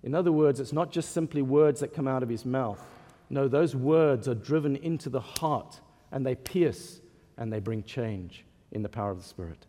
In 0.03 0.15
other 0.15 0.31
words, 0.31 0.59
it's 0.59 0.73
not 0.73 0.91
just 0.91 1.11
simply 1.11 1.41
words 1.41 1.79
that 1.81 1.93
come 1.93 2.07
out 2.07 2.23
of 2.23 2.29
his 2.29 2.45
mouth. 2.45 2.81
No, 3.29 3.47
those 3.47 3.75
words 3.75 4.27
are 4.27 4.35
driven 4.35 4.75
into 4.77 5.09
the 5.09 5.19
heart 5.19 5.79
and 6.11 6.25
they 6.25 6.35
pierce 6.35 7.01
and 7.37 7.51
they 7.51 7.59
bring 7.59 7.83
change 7.83 8.45
in 8.71 8.81
the 8.83 8.89
power 8.89 9.11
of 9.11 9.17
the 9.17 9.27
Spirit. 9.27 9.65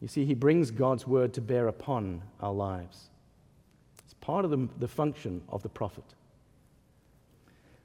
You 0.00 0.08
see, 0.08 0.24
He 0.24 0.34
brings 0.34 0.70
God's 0.70 1.06
word 1.06 1.34
to 1.34 1.40
bear 1.40 1.68
upon 1.68 2.22
our 2.40 2.52
lives. 2.52 3.10
It's 4.04 4.14
part 4.14 4.44
of 4.44 4.50
the, 4.50 4.68
the 4.78 4.88
function 4.88 5.42
of 5.48 5.62
the 5.62 5.68
prophet. 5.68 6.04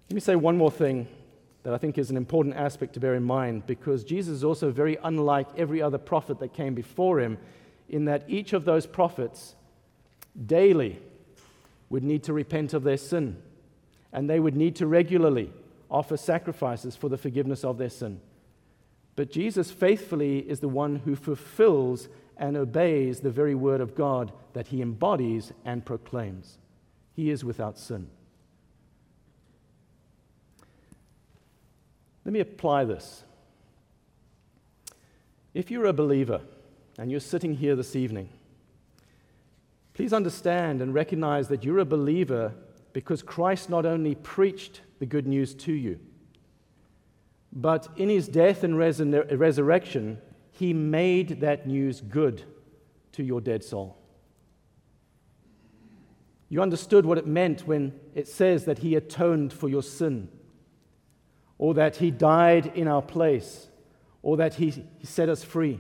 Let 0.10 0.13
me 0.13 0.22
say 0.22 0.36
one 0.36 0.58
more 0.58 0.72
thing 0.72 1.08
that 1.63 1.74
I 1.74 1.78
think 1.78 1.98
is 1.98 2.12
an 2.12 2.18
important 2.18 2.56
aspect 2.56 2.94
to 2.94 3.00
bear 3.00 3.15
in 3.15 3.24
mind 3.24 3.65
because 3.65 4.04
Jesus 4.04 4.36
is 4.36 4.44
also 4.44 4.70
very 4.70 4.98
unlike 5.04 5.48
every 5.58 5.82
other 5.82 5.98
prophet 5.98 6.39
that 6.39 6.54
came 6.54 6.76
before 6.76 7.20
him, 7.20 7.39
in 7.89 8.06
that 8.06 8.24
each 8.28 8.54
of 8.54 8.65
those 8.65 8.86
prophets 8.86 9.56
daily 10.46 11.00
would 11.89 12.04
need 12.04 12.24
to 12.24 12.34
repent 12.34 12.74
of 12.74 12.84
their 12.84 12.98
sin 12.98 13.41
and 14.12 14.30
they 14.30 14.39
would 14.39 14.56
need 14.56 14.76
to 14.78 14.88
regularly 14.88 15.52
offer 15.89 16.18
sacrifices 16.18 16.96
for 16.96 17.10
the 17.10 17.18
forgiveness 17.18 17.63
of 17.63 17.78
their 17.78 17.89
sin. 17.89 18.22
But 19.15 19.32
Jesus 19.32 19.72
faithfully 19.72 20.39
is 20.39 20.60
the 20.60 20.68
one 20.68 20.98
who 20.98 21.15
fulfills 21.15 22.10
and 22.38 22.58
obeys 22.58 23.20
the 23.20 23.30
very 23.30 23.56
word 23.56 23.82
of 23.82 23.96
God 23.96 24.32
that 24.54 24.68
he 24.68 24.82
embodies 24.82 25.52
and 25.63 25.86
proclaims. 25.86 26.58
He 27.13 27.30
is 27.30 27.44
without 27.44 27.78
sin. 27.78 28.08
Let 32.25 32.33
me 32.33 32.39
apply 32.41 32.85
this. 32.85 33.23
If 35.53 35.71
you're 35.71 35.85
a 35.85 35.93
believer 35.93 36.41
and 36.97 37.09
you're 37.09 37.19
sitting 37.19 37.53
here 37.53 37.75
this 37.75 37.95
evening, 37.95 38.29
Please 39.95 40.11
understand 40.11 40.81
and 40.81 40.93
recognize 40.93 41.47
that 41.47 41.63
you're 41.63 41.79
a 41.79 41.85
believer 41.85 42.53
because 42.91 43.23
Christ 43.23 43.69
not 43.69 43.85
only 43.85 44.13
preached 44.13 44.81
the 44.99 45.05
good 45.05 45.25
news 45.25 45.53
to 45.55 45.71
you, 45.71 45.99
but 47.53 47.88
in 47.95 48.09
his 48.09 48.27
death 48.27 48.65
and 48.65 48.77
resurrection, 48.77 50.17
he 50.51 50.73
made 50.73 51.39
that 51.39 51.65
news 51.65 52.01
good 52.01 52.43
to 53.13 53.23
your 53.23 53.39
dead 53.39 53.63
soul. 53.63 53.97
You 56.49 56.61
understood 56.61 57.05
what 57.05 57.17
it 57.17 57.25
meant 57.25 57.65
when 57.65 57.97
it 58.13 58.27
says 58.27 58.65
that 58.65 58.79
he 58.79 58.95
atoned 58.95 59.53
for 59.53 59.69
your 59.69 59.83
sin, 59.83 60.27
or 61.58 61.74
that 61.76 61.98
he 61.98 62.12
died 62.12 62.72
in 62.76 62.88
our 62.88 63.02
place, 63.02 63.68
or 64.22 64.38
that 64.38 64.56
he, 64.56 64.70
he 64.70 65.06
set 65.06 65.30
us 65.30 65.44
free. 65.44 65.80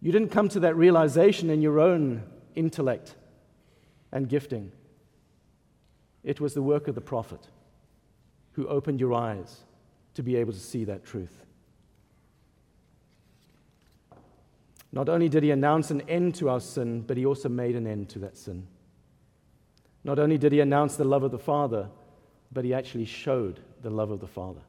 You 0.00 0.12
didn't 0.12 0.30
come 0.30 0.48
to 0.50 0.60
that 0.60 0.76
realization 0.76 1.50
in 1.50 1.60
your 1.60 1.80
own 1.80 2.22
intellect 2.54 3.14
and 4.12 4.28
gifting. 4.28 4.72
It 6.24 6.40
was 6.40 6.54
the 6.54 6.62
work 6.62 6.88
of 6.88 6.94
the 6.94 7.00
prophet 7.00 7.46
who 8.52 8.66
opened 8.66 9.00
your 9.00 9.14
eyes 9.14 9.60
to 10.14 10.22
be 10.22 10.36
able 10.36 10.52
to 10.52 10.58
see 10.58 10.84
that 10.84 11.04
truth. 11.04 11.44
Not 14.90 15.08
only 15.08 15.28
did 15.28 15.42
he 15.42 15.50
announce 15.50 15.90
an 15.90 16.00
end 16.02 16.34
to 16.36 16.48
our 16.48 16.60
sin, 16.60 17.02
but 17.02 17.16
he 17.16 17.26
also 17.26 17.48
made 17.48 17.76
an 17.76 17.86
end 17.86 18.08
to 18.10 18.18
that 18.20 18.36
sin. 18.36 18.66
Not 20.02 20.18
only 20.18 20.38
did 20.38 20.52
he 20.52 20.60
announce 20.60 20.96
the 20.96 21.04
love 21.04 21.22
of 21.22 21.30
the 21.30 21.38
Father, 21.38 21.88
but 22.52 22.64
he 22.64 22.74
actually 22.74 23.04
showed 23.04 23.60
the 23.82 23.90
love 23.90 24.10
of 24.10 24.20
the 24.20 24.26
Father. 24.26 24.60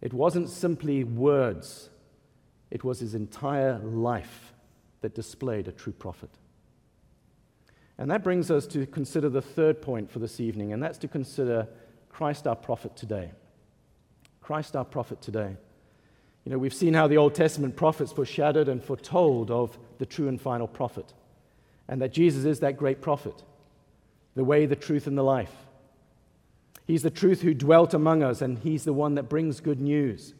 It 0.00 0.12
wasn't 0.12 0.50
simply 0.50 1.04
words, 1.04 1.88
it 2.70 2.84
was 2.84 3.00
his 3.00 3.14
entire 3.14 3.78
life 3.78 4.52
that 5.00 5.14
displayed 5.14 5.68
a 5.68 5.72
true 5.72 5.92
prophet. 5.92 6.30
And 7.96 8.10
that 8.10 8.24
brings 8.24 8.50
us 8.50 8.66
to 8.68 8.86
consider 8.86 9.28
the 9.28 9.42
third 9.42 9.80
point 9.80 10.10
for 10.10 10.18
this 10.18 10.40
evening, 10.40 10.72
and 10.72 10.82
that's 10.82 10.98
to 10.98 11.08
consider 11.08 11.68
Christ 12.08 12.46
our 12.46 12.56
prophet 12.56 12.96
today. 12.96 13.32
Christ 14.40 14.76
our 14.76 14.84
prophet 14.84 15.22
today. 15.22 15.56
You 16.44 16.52
know, 16.52 16.58
we've 16.58 16.74
seen 16.74 16.92
how 16.92 17.06
the 17.06 17.16
Old 17.16 17.34
Testament 17.34 17.76
prophets 17.76 18.12
foreshadowed 18.12 18.68
and 18.68 18.82
foretold 18.82 19.50
of 19.50 19.78
the 19.98 20.06
true 20.06 20.28
and 20.28 20.40
final 20.40 20.68
prophet, 20.68 21.12
and 21.88 22.02
that 22.02 22.12
Jesus 22.12 22.44
is 22.44 22.60
that 22.60 22.76
great 22.76 23.00
prophet, 23.00 23.42
the 24.34 24.44
way, 24.44 24.66
the 24.66 24.76
truth, 24.76 25.06
and 25.06 25.16
the 25.16 25.22
life. 25.22 25.54
He's 26.86 27.02
the 27.02 27.10
truth 27.10 27.40
who 27.40 27.54
dwelt 27.54 27.94
among 27.94 28.22
us, 28.22 28.42
and 28.42 28.58
He's 28.58 28.84
the 28.84 28.92
one 28.92 29.14
that 29.14 29.28
brings 29.28 29.60
good 29.60 29.80
news, 29.80 30.34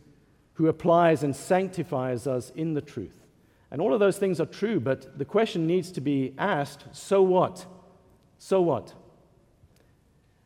who 0.55 0.69
applies 0.69 1.23
and 1.23 1.35
sanctifies 1.35 2.27
us 2.27 2.51
in 2.55 2.75
the 2.75 2.83
truth. 2.83 3.25
And 3.71 3.81
all 3.81 3.95
of 3.95 4.01
those 4.01 4.19
things 4.19 4.41
are 4.41 4.47
true, 4.47 4.79
but 4.79 5.19
the 5.19 5.25
question 5.25 5.67
needs 5.67 5.91
to 5.93 6.01
be 6.01 6.35
asked 6.39 6.85
so 6.93 7.23
what? 7.23 7.67
So 8.39 8.61
what? 8.61 8.95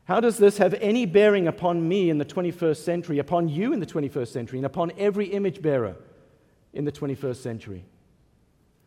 How 0.05 0.21
does 0.21 0.39
this 0.39 0.57
have 0.57 0.73
any 0.75 1.05
bearing 1.05 1.47
upon 1.47 1.87
me 1.87 2.09
in 2.09 2.17
the 2.17 2.25
21st 2.25 2.79
century, 2.79 3.19
upon 3.19 3.49
you 3.49 3.75
in 3.75 3.81
the 3.81 3.87
21st 3.87 4.29
century, 4.29 4.59
and 4.59 4.65
upon 4.65 4.93
every 4.97 5.27
image 5.27 5.61
bearer 5.61 5.97
in 6.73 6.87
the 6.87 6.93
21st 6.93 7.37
century? 7.37 7.85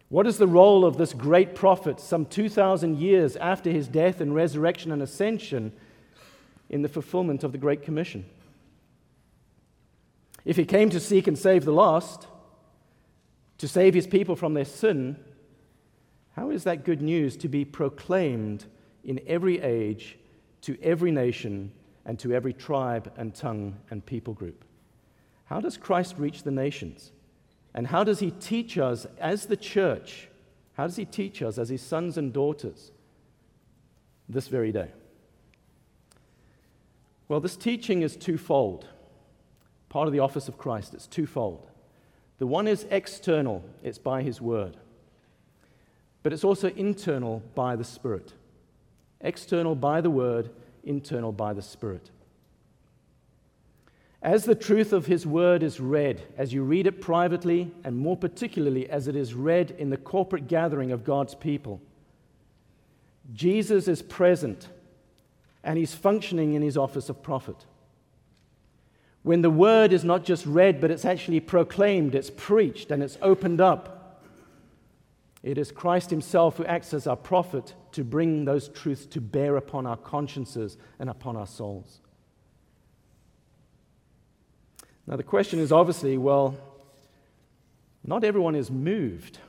What 0.10 0.26
is 0.26 0.38
the 0.38 0.48
role 0.48 0.84
of 0.84 0.98
this 0.98 1.14
great 1.14 1.54
prophet 1.54 2.00
some 2.00 2.26
2,000 2.26 2.98
years 2.98 3.36
after 3.36 3.70
his 3.70 3.88
death 3.88 4.20
and 4.20 4.34
resurrection 4.34 4.92
and 4.92 5.02
ascension 5.02 5.72
in 6.72 6.82
the 6.82 6.90
fulfillment 6.90 7.44
of 7.44 7.52
the 7.52 7.60
Great 7.60 7.84
Commission? 7.84 8.26
If 10.44 10.58
he 10.58 10.66
came 10.66 10.90
to 10.90 11.00
seek 11.00 11.28
and 11.28 11.38
save 11.38 11.66
the 11.66 11.72
lost, 11.72 12.26
to 13.60 13.68
save 13.68 13.94
his 13.94 14.08
people 14.08 14.36
from 14.36 14.56
their 14.56 14.66
sin, 14.66 15.18
how 16.36 16.50
is 16.50 16.64
that 16.64 16.84
good 16.84 17.04
news 17.04 17.38
to 17.38 17.48
be 17.48 17.64
proclaimed 17.64 18.66
in 19.04 19.22
every 19.28 19.62
age 19.62 20.18
to 20.62 20.78
every 20.82 21.12
nation 21.12 21.72
and 22.06 22.18
to 22.20 22.34
every 22.34 22.54
tribe 22.54 23.12
and 23.18 23.34
tongue 23.34 23.78
and 23.90 24.06
people 24.06 24.34
group. 24.34 24.64
How 25.46 25.60
does 25.60 25.78
Christ 25.78 26.16
reach 26.18 26.44
the 26.44 26.52
nations? 26.52 27.12
And 27.74 27.88
how 27.88 28.04
does 28.04 28.20
he 28.20 28.32
teach 28.32 28.78
us 28.78 29.06
as 29.20 29.46
the 29.46 29.58
church? 29.58 30.28
How 30.74 30.88
does 30.88 30.96
he 30.96 31.06
teach 31.06 31.42
us 31.42 31.58
as 31.58 31.70
his 31.70 31.82
sons 31.82 32.18
and 32.18 32.34
daughters 32.34 32.92
this 34.30 34.48
very 34.48 34.72
day? 34.72 34.90
Well, 37.32 37.40
this 37.40 37.56
teaching 37.56 38.02
is 38.02 38.18
twofold. 38.18 38.90
Part 39.88 40.06
of 40.06 40.12
the 40.12 40.20
office 40.20 40.50
of 40.50 40.58
Christ, 40.58 40.94
it's 40.94 41.08
twofold. 41.08 41.66
The 42.40 42.46
one 42.46 42.68
is 42.68 42.86
external, 42.92 43.64
it's 43.82 43.98
by 43.98 44.22
his 44.22 44.42
word, 44.42 44.76
but 46.24 46.34
it's 46.34 46.44
also 46.44 46.72
internal 46.72 47.42
by 47.56 47.78
the 47.78 47.86
Spirit 47.86 48.34
external 49.22 49.76
by 49.76 50.02
the 50.02 50.10
word, 50.10 50.50
internal 50.84 51.32
by 51.32 51.54
the 51.54 51.62
Spirit. 51.62 52.10
As 54.22 54.44
the 54.44 54.54
truth 54.54 54.92
of 54.92 55.06
his 55.06 55.26
word 55.26 55.64
is 55.64 55.80
read, 55.80 56.22
as 56.38 56.52
you 56.52 56.64
read 56.64 56.86
it 56.86 57.00
privately, 57.00 57.72
and 57.86 57.98
more 57.98 58.18
particularly 58.18 58.90
as 58.90 59.08
it 59.08 59.16
is 59.16 59.34
read 59.34 59.72
in 59.72 59.90
the 59.90 59.96
corporate 59.96 60.50
gathering 60.50 60.92
of 60.92 61.06
God's 61.06 61.34
people, 61.34 61.80
Jesus 63.34 63.88
is 63.88 64.02
present 64.02 64.68
and 65.64 65.78
he's 65.78 65.94
functioning 65.94 66.54
in 66.54 66.62
his 66.62 66.78
office 66.78 67.10
of 67.10 67.22
prophet. 67.22 67.66
When 69.24 69.42
the 69.42 69.50
word 69.50 69.94
is 69.94 70.04
not 70.04 70.24
just 70.24 70.46
read, 70.46 70.82
but 70.82 70.90
it's 70.90 71.06
actually 71.06 71.40
proclaimed, 71.40 72.16
it's 72.16 72.32
preached, 72.32 72.90
and 72.90 73.04
it's 73.04 73.18
opened 73.22 73.62
up, 73.62 74.02
it 75.44 75.58
is 75.58 75.72
Christ 75.72 76.10
Himself 76.10 76.58
who 76.58 76.66
acts 76.66 76.94
as 76.94 77.08
our 77.08 77.16
prophet 77.16 77.74
to 77.94 78.04
bring 78.04 78.46
those 78.46 78.70
truths 78.70 79.06
to 79.08 79.22
bear 79.22 79.58
upon 79.58 79.88
our 79.88 79.98
consciences 79.98 80.78
and 81.00 81.10
upon 81.10 81.36
our 81.36 81.48
souls. 81.48 82.00
Now, 85.08 85.16
the 85.16 85.24
question 85.24 85.60
is 85.60 85.72
obviously 85.72 86.18
well, 86.18 86.56
not 88.04 88.24
everyone 88.24 88.56
is 88.56 88.70
moved 88.70 89.40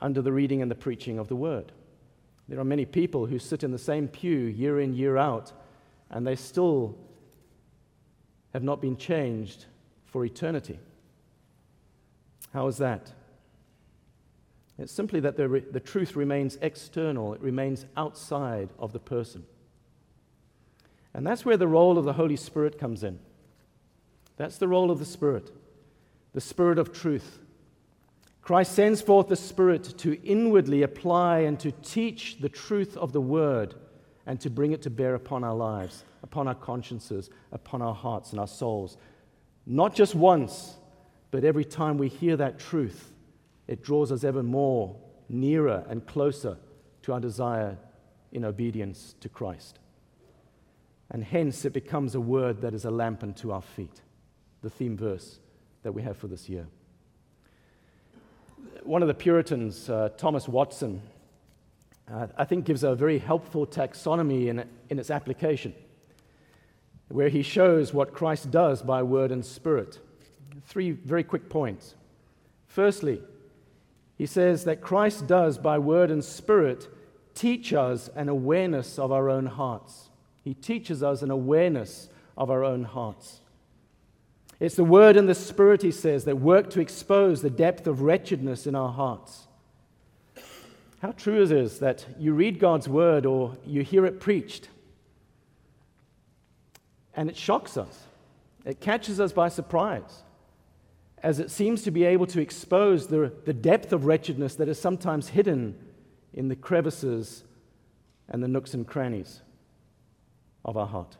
under 0.00 0.22
the 0.22 0.32
reading 0.32 0.62
and 0.62 0.70
the 0.70 0.76
preaching 0.76 1.18
of 1.18 1.28
the 1.28 1.36
word. 1.36 1.72
There 2.48 2.58
are 2.58 2.64
many 2.64 2.86
people 2.86 3.26
who 3.26 3.38
sit 3.38 3.62
in 3.62 3.72
the 3.72 3.78
same 3.78 4.08
pew 4.08 4.38
year 4.38 4.80
in, 4.80 4.94
year 4.94 5.16
out, 5.16 5.52
and 6.10 6.26
they 6.26 6.36
still 6.36 6.96
have 8.54 8.62
not 8.62 8.80
been 8.80 8.96
changed 8.96 9.66
for 10.06 10.24
eternity. 10.24 10.78
How 12.54 12.66
is 12.66 12.78
that? 12.78 13.12
It's 14.78 14.92
simply 14.92 15.20
that 15.20 15.36
the, 15.36 15.48
re- 15.48 15.64
the 15.70 15.80
truth 15.80 16.16
remains 16.16 16.56
external, 16.62 17.34
it 17.34 17.40
remains 17.40 17.84
outside 17.96 18.70
of 18.78 18.92
the 18.92 19.00
person. 19.00 19.44
And 21.12 21.26
that's 21.26 21.44
where 21.44 21.56
the 21.56 21.66
role 21.66 21.98
of 21.98 22.04
the 22.04 22.12
Holy 22.12 22.36
Spirit 22.36 22.78
comes 22.78 23.02
in. 23.02 23.18
That's 24.36 24.56
the 24.56 24.68
role 24.68 24.90
of 24.90 25.00
the 25.00 25.04
Spirit, 25.04 25.50
the 26.32 26.40
Spirit 26.40 26.78
of 26.78 26.92
truth. 26.92 27.40
Christ 28.48 28.72
sends 28.72 29.02
forth 29.02 29.28
the 29.28 29.36
Spirit 29.36 29.84
to 29.98 30.18
inwardly 30.26 30.82
apply 30.82 31.40
and 31.40 31.60
to 31.60 31.70
teach 31.70 32.38
the 32.40 32.48
truth 32.48 32.96
of 32.96 33.12
the 33.12 33.20
Word 33.20 33.74
and 34.24 34.40
to 34.40 34.48
bring 34.48 34.72
it 34.72 34.80
to 34.80 34.88
bear 34.88 35.14
upon 35.14 35.44
our 35.44 35.54
lives, 35.54 36.02
upon 36.22 36.48
our 36.48 36.54
consciences, 36.54 37.28
upon 37.52 37.82
our 37.82 37.92
hearts 37.94 38.30
and 38.30 38.40
our 38.40 38.46
souls. 38.46 38.96
Not 39.66 39.94
just 39.94 40.14
once, 40.14 40.76
but 41.30 41.44
every 41.44 41.66
time 41.66 41.98
we 41.98 42.08
hear 42.08 42.38
that 42.38 42.58
truth 42.58 43.12
it 43.66 43.82
draws 43.82 44.10
us 44.10 44.24
ever 44.24 44.42
more 44.42 44.96
nearer 45.28 45.84
and 45.86 46.06
closer 46.06 46.56
to 47.02 47.12
our 47.12 47.20
desire 47.20 47.76
in 48.32 48.46
obedience 48.46 49.14
to 49.20 49.28
Christ. 49.28 49.78
And 51.10 51.22
hence 51.22 51.66
it 51.66 51.74
becomes 51.74 52.14
a 52.14 52.20
word 52.20 52.62
that 52.62 52.72
is 52.72 52.86
a 52.86 52.90
lamp 52.90 53.22
unto 53.22 53.50
our 53.50 53.60
feet, 53.60 54.00
the 54.62 54.70
theme 54.70 54.96
verse 54.96 55.38
that 55.82 55.92
we 55.92 56.00
have 56.00 56.16
for 56.16 56.28
this 56.28 56.48
year. 56.48 56.66
One 58.88 59.02
of 59.02 59.08
the 59.08 59.12
Puritans, 59.12 59.90
uh, 59.90 60.08
Thomas 60.16 60.48
Watson, 60.48 61.02
uh, 62.10 62.28
I 62.38 62.46
think 62.46 62.64
gives 62.64 62.84
a 62.84 62.94
very 62.94 63.18
helpful 63.18 63.66
taxonomy 63.66 64.46
in, 64.46 64.64
in 64.88 64.98
its 64.98 65.10
application, 65.10 65.74
where 67.08 67.28
he 67.28 67.42
shows 67.42 67.92
what 67.92 68.14
Christ 68.14 68.50
does 68.50 68.80
by 68.80 69.02
word 69.02 69.30
and 69.30 69.44
spirit. 69.44 69.98
Three 70.64 70.92
very 70.92 71.22
quick 71.22 71.50
points. 71.50 71.96
Firstly, 72.66 73.20
he 74.16 74.24
says 74.24 74.64
that 74.64 74.80
Christ 74.80 75.26
does, 75.26 75.58
by 75.58 75.78
word 75.78 76.10
and 76.10 76.24
spirit, 76.24 76.88
teach 77.34 77.74
us 77.74 78.08
an 78.16 78.30
awareness 78.30 78.98
of 78.98 79.12
our 79.12 79.28
own 79.28 79.44
hearts. 79.44 80.08
He 80.42 80.54
teaches 80.54 81.02
us 81.02 81.20
an 81.20 81.30
awareness 81.30 82.08
of 82.38 82.50
our 82.50 82.64
own 82.64 82.84
hearts. 82.84 83.42
It's 84.60 84.74
the 84.74 84.84
word 84.84 85.16
and 85.16 85.28
the 85.28 85.34
spirit, 85.34 85.82
he 85.82 85.92
says, 85.92 86.24
that 86.24 86.36
work 86.36 86.70
to 86.70 86.80
expose 86.80 87.42
the 87.42 87.50
depth 87.50 87.86
of 87.86 88.02
wretchedness 88.02 88.66
in 88.66 88.74
our 88.74 88.92
hearts. 88.92 89.46
How 91.00 91.12
true 91.12 91.42
it 91.42 91.52
is 91.52 91.78
that 91.78 92.04
you 92.18 92.34
read 92.34 92.58
God's 92.58 92.88
word 92.88 93.24
or 93.24 93.56
you 93.64 93.82
hear 93.82 94.04
it 94.04 94.18
preached, 94.18 94.68
and 97.14 97.30
it 97.30 97.36
shocks 97.36 97.76
us, 97.76 98.04
it 98.64 98.80
catches 98.80 99.20
us 99.20 99.32
by 99.32 99.48
surprise. 99.48 100.22
as 101.22 101.40
it 101.40 101.50
seems 101.50 101.82
to 101.82 101.90
be 101.90 102.04
able 102.04 102.26
to 102.26 102.40
expose 102.40 103.08
the, 103.08 103.32
the 103.44 103.52
depth 103.52 103.92
of 103.92 104.06
wretchedness 104.06 104.54
that 104.56 104.68
is 104.68 104.80
sometimes 104.80 105.28
hidden 105.28 105.76
in 106.32 106.48
the 106.48 106.56
crevices 106.56 107.44
and 108.28 108.42
the 108.42 108.48
nooks 108.48 108.74
and 108.74 108.86
crannies 108.86 109.40
of 110.64 110.76
our 110.76 110.86
heart. 110.86 111.16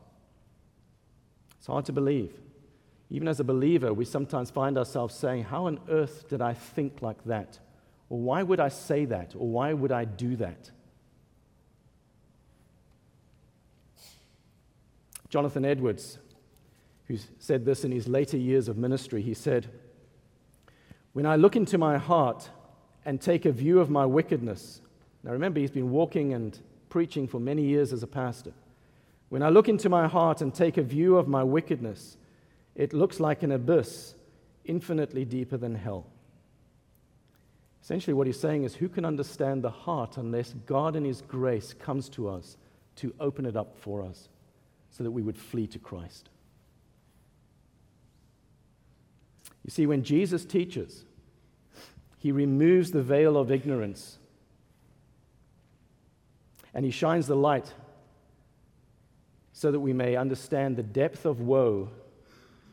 It's 1.59 1.67
hard 1.67 1.85
to 1.87 1.93
believe. 1.93 2.33
Even 3.11 3.29
as 3.29 3.41
a 3.41 3.45
believer, 3.45 3.93
we 3.93 4.05
sometimes 4.05 4.51
find 4.51 4.77
ourselves 4.77 5.15
saying, 5.15 5.45
How 5.45 5.67
on 5.67 5.81
earth 5.89 6.29
did 6.29 6.43
I 6.43 6.53
think 6.53 7.01
like 7.01 7.23
that? 7.25 7.59
Or 8.11 8.19
why 8.19 8.43
would 8.43 8.61
I 8.61 8.69
say 8.69 9.05
that? 9.07 9.35
Or 9.37 9.49
why 9.49 9.73
would 9.73 9.93
I 9.93 10.05
do 10.05 10.37
that? 10.37 10.71
Jonathan 15.29 15.65
Edwards, 15.65 16.19
who 17.07 17.19
said 17.39 17.65
this 17.65 17.85
in 17.85 17.93
his 17.93 18.09
later 18.09 18.37
years 18.37 18.69
of 18.69 18.79
ministry, 18.79 19.23
he 19.23 19.35
said, 19.35 19.69
When 21.13 21.27
I 21.27 21.37
look 21.37 21.57
into 21.57 21.77
my 21.77 21.99
heart 21.99 22.49
and 23.05 23.21
take 23.21 23.45
a 23.45 23.53
view 23.53 23.81
of 23.81 23.91
my 23.91 24.07
wickedness, 24.07 24.81
now 25.23 25.33
remember, 25.33 25.61
he's 25.61 25.71
been 25.71 25.91
walking 25.91 26.33
and 26.33 26.59
preaching 26.89 27.27
for 27.27 27.41
many 27.41 27.63
years 27.63 27.93
as 27.93 28.03
a 28.03 28.07
pastor. 28.07 28.53
When 29.29 29.43
I 29.43 29.51
look 29.51 29.69
into 29.69 29.89
my 29.89 30.09
heart 30.09 30.41
and 30.41 30.55
take 30.55 30.79
a 30.79 30.83
view 30.83 31.19
of 31.19 31.29
my 31.29 31.43
wickedness, 31.43 32.17
it 32.79 32.95
looks 32.95 33.21
like 33.21 33.43
an 33.43 33.53
abyss 33.53 34.15
infinitely 34.65 35.27
deeper 35.27 35.59
than 35.59 35.75
hell. 35.75 36.07
Essentially, 37.83 38.15
what 38.15 38.27
he's 38.27 38.41
saying 38.41 38.65
is 38.65 38.75
who 38.75 38.89
can 38.89 39.05
understand 39.05 39.63
the 39.63 39.71
heart 39.71 40.17
unless 40.17 40.55
God 40.67 40.95
in 40.95 41.05
his 41.05 41.21
grace 41.21 41.75
comes 41.75 42.09
to 42.11 42.29
us 42.29 42.57
to 42.97 43.15
open 43.19 43.45
it 43.47 43.57
up 43.57 43.77
for 43.79 44.03
us 44.03 44.29
so 44.91 45.05
that 45.05 45.11
we 45.11 45.23
would 45.23 45.37
flee 45.37 45.67
to 45.69 45.79
Christ? 45.79 46.29
You 49.65 49.71
see, 49.71 49.87
when 49.87 50.03
Jesus 50.03 50.45
teaches, 50.45 51.05
he 52.19 52.33
removes 52.33 52.91
the 52.91 53.03
veil 53.03 53.37
of 53.37 53.51
ignorance 53.51 54.19
and 56.75 56.85
he 56.85 56.91
shines 56.91 57.27
the 57.27 57.37
light 57.37 57.73
so 59.53 59.73
that 59.73 59.81
we 59.81 59.93
may 59.93 60.15
understand 60.15 60.77
the 60.77 60.83
depth 60.83 61.27
of 61.27 61.41
woe, 61.41 61.91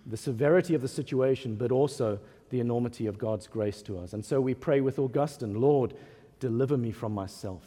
the 0.05 0.17
severity 0.17 0.75
of 0.75 0.81
the 0.81 0.87
situation, 0.87 1.55
but 1.55 1.71
also 1.71 2.19
the 2.49 2.59
enormity 2.59 3.07
of 3.07 3.17
God's 3.17 3.47
grace 3.47 3.81
to 3.83 3.97
us. 3.97 4.13
And 4.13 4.23
so 4.23 4.39
we 4.39 4.53
pray 4.53 4.81
with 4.81 4.99
Augustine 4.99 5.59
Lord, 5.59 5.93
deliver 6.39 6.77
me 6.77 6.91
from 6.91 7.13
myself. 7.13 7.63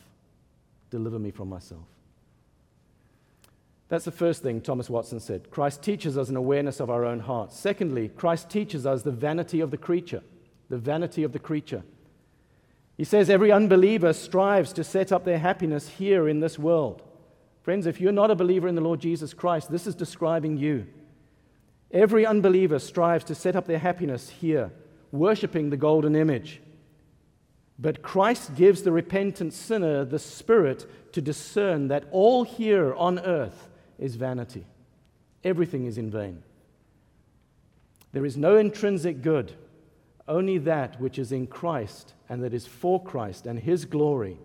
Deliver 0.90 1.18
me 1.18 1.30
from 1.30 1.48
myself. 1.48 1.84
That's 3.88 4.04
the 4.04 4.10
first 4.10 4.42
thing 4.42 4.60
Thomas 4.60 4.90
Watson 4.90 5.18
said. 5.18 5.50
Christ 5.50 5.82
teaches 5.82 6.18
us 6.18 6.28
an 6.28 6.36
awareness 6.36 6.78
of 6.78 6.90
our 6.90 7.04
own 7.04 7.20
hearts. 7.20 7.58
Secondly, 7.58 8.08
Christ 8.08 8.50
teaches 8.50 8.86
us 8.86 9.02
the 9.02 9.10
vanity 9.10 9.60
of 9.60 9.70
the 9.70 9.78
creature. 9.78 10.22
The 10.68 10.78
vanity 10.78 11.22
of 11.24 11.32
the 11.32 11.38
creature. 11.38 11.82
He 12.98 13.04
says 13.04 13.30
every 13.30 13.50
unbeliever 13.50 14.12
strives 14.12 14.72
to 14.74 14.84
set 14.84 15.10
up 15.10 15.24
their 15.24 15.38
happiness 15.38 15.88
here 15.88 16.28
in 16.28 16.40
this 16.40 16.58
world. 16.58 17.02
Friends, 17.62 17.86
if 17.86 18.00
you're 18.00 18.12
not 18.12 18.30
a 18.30 18.34
believer 18.34 18.68
in 18.68 18.74
the 18.74 18.80
Lord 18.80 19.00
Jesus 19.00 19.32
Christ, 19.32 19.70
this 19.70 19.86
is 19.86 19.94
describing 19.94 20.56
you. 20.56 20.86
Every 21.90 22.26
unbeliever 22.26 22.78
strives 22.78 23.24
to 23.24 23.34
set 23.34 23.56
up 23.56 23.66
their 23.66 23.78
happiness 23.78 24.28
here, 24.28 24.70
worshiping 25.10 25.70
the 25.70 25.76
golden 25.76 26.14
image. 26.14 26.60
But 27.78 28.02
Christ 28.02 28.54
gives 28.54 28.82
the 28.82 28.92
repentant 28.92 29.52
sinner 29.52 30.04
the 30.04 30.18
spirit 30.18 30.86
to 31.12 31.22
discern 31.22 31.88
that 31.88 32.04
all 32.10 32.44
here 32.44 32.92
on 32.94 33.18
earth 33.20 33.68
is 33.98 34.16
vanity. 34.16 34.66
Everything 35.44 35.86
is 35.86 35.96
in 35.96 36.10
vain. 36.10 36.42
There 38.12 38.26
is 38.26 38.36
no 38.36 38.56
intrinsic 38.56 39.22
good, 39.22 39.52
only 40.26 40.58
that 40.58 41.00
which 41.00 41.18
is 41.18 41.32
in 41.32 41.46
Christ 41.46 42.14
and 42.28 42.42
that 42.42 42.52
is 42.52 42.66
for 42.66 43.02
Christ 43.02 43.46
and 43.46 43.58
His 43.58 43.84
glory 43.84 44.38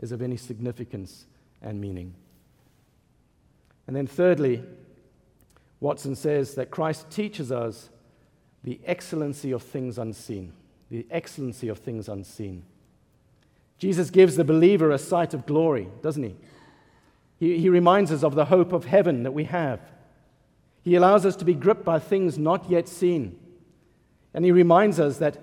is 0.00 0.12
of 0.12 0.20
any 0.20 0.36
significance 0.36 1.26
and 1.62 1.80
meaning. 1.80 2.14
And 3.86 3.94
then, 3.94 4.06
thirdly, 4.06 4.62
Watson 5.84 6.16
says 6.16 6.54
that 6.54 6.70
Christ 6.70 7.10
teaches 7.10 7.52
us 7.52 7.90
the 8.62 8.80
excellency 8.86 9.52
of 9.52 9.62
things 9.62 9.98
unseen. 9.98 10.54
The 10.90 11.06
excellency 11.10 11.68
of 11.68 11.78
things 11.78 12.08
unseen. 12.08 12.64
Jesus 13.78 14.08
gives 14.08 14.36
the 14.36 14.44
believer 14.44 14.90
a 14.90 14.98
sight 14.98 15.34
of 15.34 15.44
glory, 15.44 15.88
doesn't 16.00 16.22
he? 16.22 16.36
he? 17.38 17.58
He 17.58 17.68
reminds 17.68 18.10
us 18.10 18.24
of 18.24 18.34
the 18.34 18.46
hope 18.46 18.72
of 18.72 18.86
heaven 18.86 19.24
that 19.24 19.32
we 19.32 19.44
have. 19.44 19.78
He 20.82 20.94
allows 20.94 21.26
us 21.26 21.36
to 21.36 21.44
be 21.44 21.52
gripped 21.52 21.84
by 21.84 21.98
things 21.98 22.38
not 22.38 22.70
yet 22.70 22.88
seen. 22.88 23.38
And 24.32 24.42
he 24.42 24.52
reminds 24.52 24.98
us 24.98 25.18
that 25.18 25.36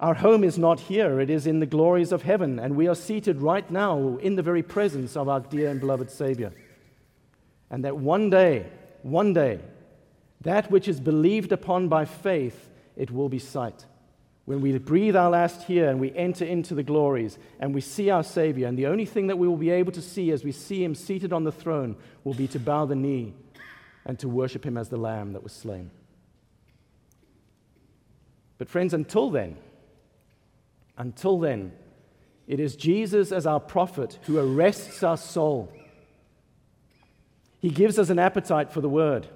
our 0.00 0.14
home 0.14 0.42
is 0.42 0.58
not 0.58 0.80
here, 0.80 1.20
it 1.20 1.30
is 1.30 1.46
in 1.46 1.60
the 1.60 1.66
glories 1.66 2.10
of 2.10 2.22
heaven, 2.22 2.58
and 2.58 2.74
we 2.74 2.88
are 2.88 2.96
seated 2.96 3.42
right 3.42 3.70
now 3.70 4.16
in 4.16 4.34
the 4.34 4.42
very 4.42 4.64
presence 4.64 5.16
of 5.16 5.28
our 5.28 5.38
dear 5.38 5.70
and 5.70 5.78
beloved 5.78 6.10
Savior. 6.10 6.52
And 7.70 7.84
that 7.84 7.96
one 7.96 8.28
day, 8.28 8.66
one 9.02 9.32
day, 9.32 9.60
that 10.42 10.70
which 10.70 10.88
is 10.88 11.00
believed 11.00 11.52
upon 11.52 11.88
by 11.88 12.04
faith, 12.04 12.70
it 12.96 13.10
will 13.10 13.28
be 13.28 13.38
sight. 13.38 13.86
When 14.44 14.60
we 14.60 14.76
breathe 14.78 15.14
our 15.14 15.30
last 15.30 15.64
here 15.64 15.90
and 15.90 16.00
we 16.00 16.14
enter 16.14 16.44
into 16.44 16.74
the 16.74 16.82
glories 16.82 17.38
and 17.60 17.74
we 17.74 17.82
see 17.82 18.08
our 18.08 18.24
Savior, 18.24 18.66
and 18.66 18.78
the 18.78 18.86
only 18.86 19.04
thing 19.04 19.26
that 19.26 19.36
we 19.36 19.46
will 19.46 19.58
be 19.58 19.70
able 19.70 19.92
to 19.92 20.00
see 20.00 20.30
as 20.30 20.42
we 20.42 20.52
see 20.52 20.82
Him 20.82 20.94
seated 20.94 21.32
on 21.32 21.44
the 21.44 21.52
throne 21.52 21.96
will 22.24 22.34
be 22.34 22.48
to 22.48 22.58
bow 22.58 22.86
the 22.86 22.94
knee 22.94 23.34
and 24.06 24.18
to 24.20 24.28
worship 24.28 24.64
Him 24.64 24.78
as 24.78 24.88
the 24.88 24.96
Lamb 24.96 25.34
that 25.34 25.42
was 25.42 25.52
slain. 25.52 25.90
But, 28.56 28.68
friends, 28.68 28.94
until 28.94 29.30
then, 29.30 29.56
until 30.96 31.38
then, 31.38 31.72
it 32.46 32.58
is 32.58 32.74
Jesus 32.74 33.30
as 33.30 33.46
our 33.46 33.60
prophet 33.60 34.18
who 34.22 34.38
arrests 34.38 35.02
our 35.02 35.18
soul 35.18 35.70
he 37.60 37.70
gives 37.70 37.98
us 37.98 38.10
an 38.10 38.18
appetite 38.18 38.72
for 38.72 38.80
the 38.80 38.88
word, 38.88 39.26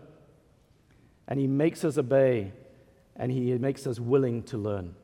and 1.26 1.38
he 1.38 1.46
makes 1.46 1.84
us 1.84 1.98
obey, 1.98 2.52
and 3.16 3.30
he 3.32 3.52
makes 3.58 3.86
us 3.86 3.98
willing 3.98 4.42
to 4.44 4.56
learn. 4.56 4.94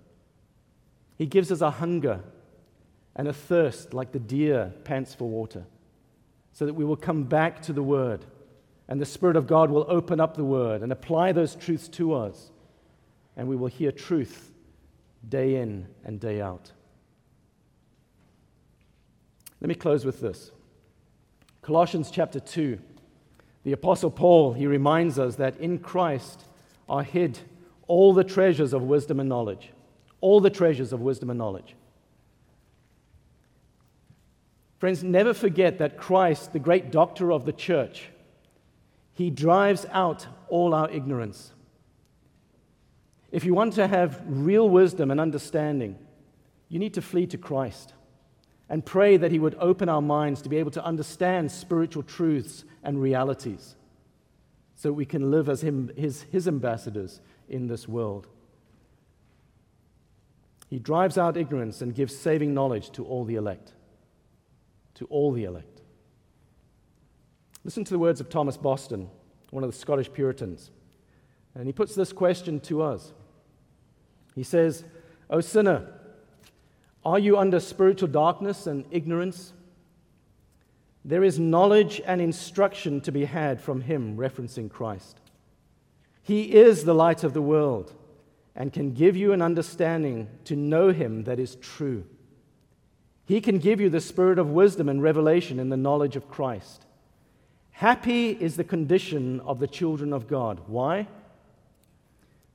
He 1.16 1.26
gives 1.26 1.50
us 1.50 1.60
a 1.60 1.70
hunger 1.70 2.20
and 3.16 3.26
a 3.26 3.32
thirst 3.32 3.92
like 3.92 4.12
the 4.12 4.20
deer 4.20 4.72
pants 4.84 5.14
for 5.14 5.28
water, 5.28 5.66
so 6.52 6.64
that 6.64 6.74
we 6.74 6.84
will 6.84 6.96
come 6.96 7.24
back 7.24 7.60
to 7.62 7.72
the 7.72 7.82
word, 7.82 8.24
and 8.88 9.00
the 9.00 9.06
Spirit 9.06 9.36
of 9.36 9.46
God 9.46 9.70
will 9.70 9.86
open 9.88 10.20
up 10.20 10.36
the 10.36 10.44
word 10.44 10.82
and 10.82 10.92
apply 10.92 11.32
those 11.32 11.56
truths 11.56 11.88
to 11.88 12.14
us, 12.14 12.50
and 13.36 13.48
we 13.48 13.56
will 13.56 13.66
hear 13.66 13.90
truth 13.92 14.52
day 15.28 15.56
in 15.56 15.88
and 16.04 16.20
day 16.20 16.40
out. 16.40 16.72
Let 19.60 19.68
me 19.68 19.74
close 19.74 20.04
with 20.04 20.20
this 20.20 20.52
Colossians 21.62 22.12
chapter 22.12 22.38
2. 22.38 22.78
The 23.64 23.72
Apostle 23.72 24.10
Paul, 24.10 24.52
he 24.52 24.66
reminds 24.66 25.18
us 25.18 25.36
that 25.36 25.58
in 25.58 25.78
Christ 25.78 26.44
are 26.88 27.02
hid 27.02 27.38
all 27.86 28.12
the 28.12 28.24
treasures 28.24 28.72
of 28.72 28.82
wisdom 28.82 29.20
and 29.20 29.28
knowledge. 29.28 29.70
All 30.20 30.40
the 30.40 30.50
treasures 30.50 30.92
of 30.92 31.00
wisdom 31.00 31.30
and 31.30 31.38
knowledge. 31.38 31.74
Friends, 34.78 35.02
never 35.02 35.34
forget 35.34 35.78
that 35.78 35.96
Christ, 35.96 36.52
the 36.52 36.58
great 36.58 36.92
doctor 36.92 37.32
of 37.32 37.44
the 37.44 37.52
church, 37.52 38.10
he 39.14 39.30
drives 39.30 39.84
out 39.90 40.26
all 40.48 40.72
our 40.72 40.88
ignorance. 40.90 41.52
If 43.32 43.44
you 43.44 43.54
want 43.54 43.74
to 43.74 43.88
have 43.88 44.22
real 44.26 44.68
wisdom 44.68 45.10
and 45.10 45.20
understanding, 45.20 45.98
you 46.68 46.78
need 46.78 46.94
to 46.94 47.02
flee 47.02 47.26
to 47.26 47.38
Christ 47.38 47.92
and 48.68 48.84
pray 48.84 49.16
that 49.16 49.32
He 49.32 49.38
would 49.38 49.56
open 49.58 49.88
our 49.88 50.02
minds 50.02 50.42
to 50.42 50.48
be 50.48 50.58
able 50.58 50.70
to 50.72 50.84
understand 50.84 51.50
spiritual 51.50 52.02
truths 52.02 52.64
and 52.82 53.00
realities 53.00 53.76
so 54.78 54.92
we 54.92 55.04
can 55.04 55.32
live 55.32 55.48
as 55.48 55.60
him, 55.60 55.90
his, 55.96 56.22
his 56.30 56.46
ambassadors 56.46 57.20
in 57.48 57.66
this 57.66 57.88
world. 57.88 58.28
He 60.70 60.78
drives 60.78 61.18
out 61.18 61.36
ignorance 61.36 61.82
and 61.82 61.92
gives 61.92 62.16
saving 62.16 62.54
knowledge 62.54 62.92
to 62.92 63.04
all 63.04 63.24
the 63.24 63.34
elect. 63.34 63.72
To 64.94 65.06
all 65.06 65.32
the 65.32 65.42
elect. 65.42 65.82
Listen 67.64 67.82
to 67.84 67.92
the 67.92 67.98
words 67.98 68.20
of 68.20 68.28
Thomas 68.28 68.56
Boston, 68.56 69.10
one 69.50 69.64
of 69.64 69.72
the 69.72 69.76
Scottish 69.76 70.12
Puritans. 70.12 70.70
And 71.56 71.66
he 71.66 71.72
puts 71.72 71.96
this 71.96 72.12
question 72.12 72.60
to 72.60 72.82
us. 72.82 73.12
He 74.36 74.44
says, 74.44 74.84
O 75.28 75.40
sinner, 75.40 75.88
are 77.08 77.18
you 77.18 77.38
under 77.38 77.58
spiritual 77.58 78.08
darkness 78.08 78.66
and 78.66 78.84
ignorance? 78.90 79.54
There 81.06 81.24
is 81.24 81.38
knowledge 81.38 82.02
and 82.04 82.20
instruction 82.20 83.00
to 83.00 83.10
be 83.10 83.24
had 83.24 83.62
from 83.62 83.80
him, 83.80 84.18
referencing 84.18 84.70
Christ. 84.70 85.18
He 86.22 86.54
is 86.54 86.84
the 86.84 86.94
light 86.94 87.24
of 87.24 87.32
the 87.32 87.40
world 87.40 87.94
and 88.54 88.74
can 88.74 88.92
give 88.92 89.16
you 89.16 89.32
an 89.32 89.40
understanding 89.40 90.28
to 90.44 90.54
know 90.54 90.92
him 90.92 91.24
that 91.24 91.38
is 91.38 91.56
true. 91.56 92.04
He 93.24 93.40
can 93.40 93.58
give 93.58 93.80
you 93.80 93.88
the 93.88 94.02
spirit 94.02 94.38
of 94.38 94.50
wisdom 94.50 94.86
and 94.90 95.02
revelation 95.02 95.58
in 95.58 95.70
the 95.70 95.78
knowledge 95.78 96.14
of 96.14 96.28
Christ. 96.28 96.84
Happy 97.70 98.32
is 98.32 98.56
the 98.56 98.64
condition 98.64 99.40
of 99.40 99.60
the 99.60 99.66
children 99.66 100.12
of 100.12 100.28
God. 100.28 100.60
Why? 100.66 101.08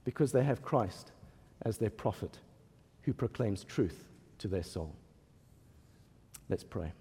Because 0.06 0.32
they 0.32 0.44
have 0.44 0.62
Christ 0.62 1.12
as 1.64 1.80
their 1.80 1.90
prophet 1.90 2.38
who 3.02 3.14
proclaims 3.14 3.64
truth 3.64 4.10
to 4.44 4.50
their 4.50 4.62
soul. 4.62 4.94
Let's 6.50 6.66
pray. 6.66 6.92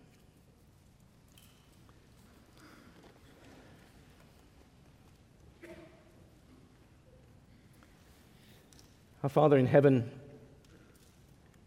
Our 9.24 9.28
Father 9.28 9.58
in 9.58 9.66
heaven, 9.66 10.08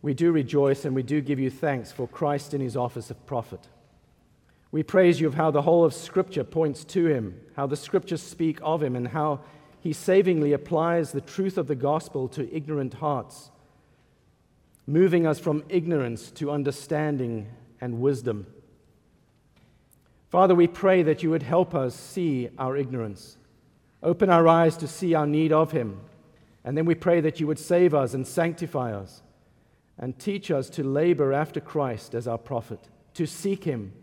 we 0.01 0.13
do 0.13 0.31
rejoice 0.31 0.85
and 0.85 0.95
we 0.95 1.03
do 1.03 1.19
give 1.19 1.41
you 1.41 1.49
thanks 1.49 1.91
for 1.91 2.07
Christ 2.07 2.53
in 2.53 2.61
his 2.61 2.77
office 2.77 3.11
of 3.11 3.25
prophet. 3.25 3.67
We 4.71 4.81
praise 4.81 5.19
you 5.19 5.27
of 5.27 5.33
how 5.33 5.51
the 5.51 5.63
whole 5.63 5.83
of 5.83 5.93
Scripture 5.93 6.45
points 6.45 6.85
to 6.85 7.07
him, 7.07 7.37
how 7.57 7.67
the 7.67 7.75
Scriptures 7.75 8.23
speak 8.23 8.59
of 8.61 8.81
him, 8.81 8.95
and 8.95 9.09
how 9.09 9.41
he 9.81 9.91
savingly 9.91 10.53
applies 10.53 11.11
the 11.11 11.19
truth 11.19 11.57
of 11.57 11.67
the 11.67 11.75
gospel 11.75 12.29
to 12.29 12.49
ignorant 12.55 12.93
hearts, 12.93 13.51
moving 14.87 15.25
us 15.25 15.39
from 15.39 15.63
ignorance 15.69 16.31
to 16.31 16.51
understanding 16.51 17.47
and 17.81 17.99
wisdom. 17.99 18.47
Father, 20.29 20.55
we 20.55 20.67
pray 20.67 21.03
that 21.03 21.23
you 21.23 21.29
would 21.29 21.43
help 21.43 21.73
us 21.73 21.95
see 21.95 22.49
our 22.57 22.75
ignorance, 22.75 23.37
open 24.03 24.29
our 24.29 24.47
eyes 24.47 24.77
to 24.77 24.87
see 24.87 25.13
our 25.13 25.27
need 25.27 25.51
of 25.51 25.71
him 25.71 25.99
and 26.65 26.75
then 26.75 26.85
we 26.85 26.95
pray 26.95 27.21
that 27.21 27.39
you 27.39 27.45
would 27.45 27.59
save 27.59 27.93
us 27.93 28.15
and 28.15 28.27
sanctify 28.27 28.91
us 28.91 29.21
and 29.99 30.17
teach 30.17 30.49
us 30.49 30.67
to 30.71 30.83
labor 30.83 31.31
after 31.31 31.61
Christ 31.61 32.15
as 32.15 32.27
our 32.27 32.39
prophet, 32.39 32.89
to 33.13 33.27
seek 33.27 33.63
him, 33.63 33.93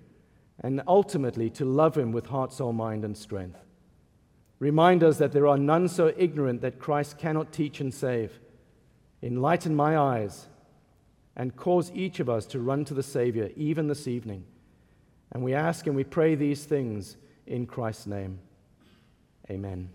and 0.61 0.81
ultimately 0.87 1.51
to 1.51 1.65
love 1.65 1.99
him 1.99 2.13
with 2.13 2.27
heart, 2.27 2.53
soul, 2.53 2.73
mind, 2.73 3.05
and 3.05 3.17
strength. 3.17 3.59
Remind 4.61 5.03
us 5.03 5.19
that 5.19 5.33
there 5.33 5.49
are 5.49 5.59
none 5.59 5.89
so 5.89 6.15
ignorant 6.17 6.61
that 6.61 6.79
Christ 6.79 7.19
cannot 7.19 7.53
teach 7.53 7.81
and 7.81 7.93
save. 7.93 8.39
Enlighten 9.21 9.75
my 9.75 9.99
eyes 9.99 10.47
and 11.37 11.57
cause 11.57 11.91
each 11.95 12.21
of 12.21 12.29
us 12.29 12.47
to 12.47 12.61
run 12.61 12.85
to 12.85 12.95
the 12.95 13.03
Savior 13.03 13.51
even 13.57 13.89
this 13.89 14.07
evening. 14.07 14.45
And 15.33 15.43
we 15.43 15.55
ask 15.55 15.87
and 15.87 15.97
we 15.97 16.05
pray 16.05 16.35
these 16.35 16.65
things 16.65 17.17
in 17.47 17.67
Christ's 17.67 18.07
name. 18.07 18.39
Amen. 19.51 19.89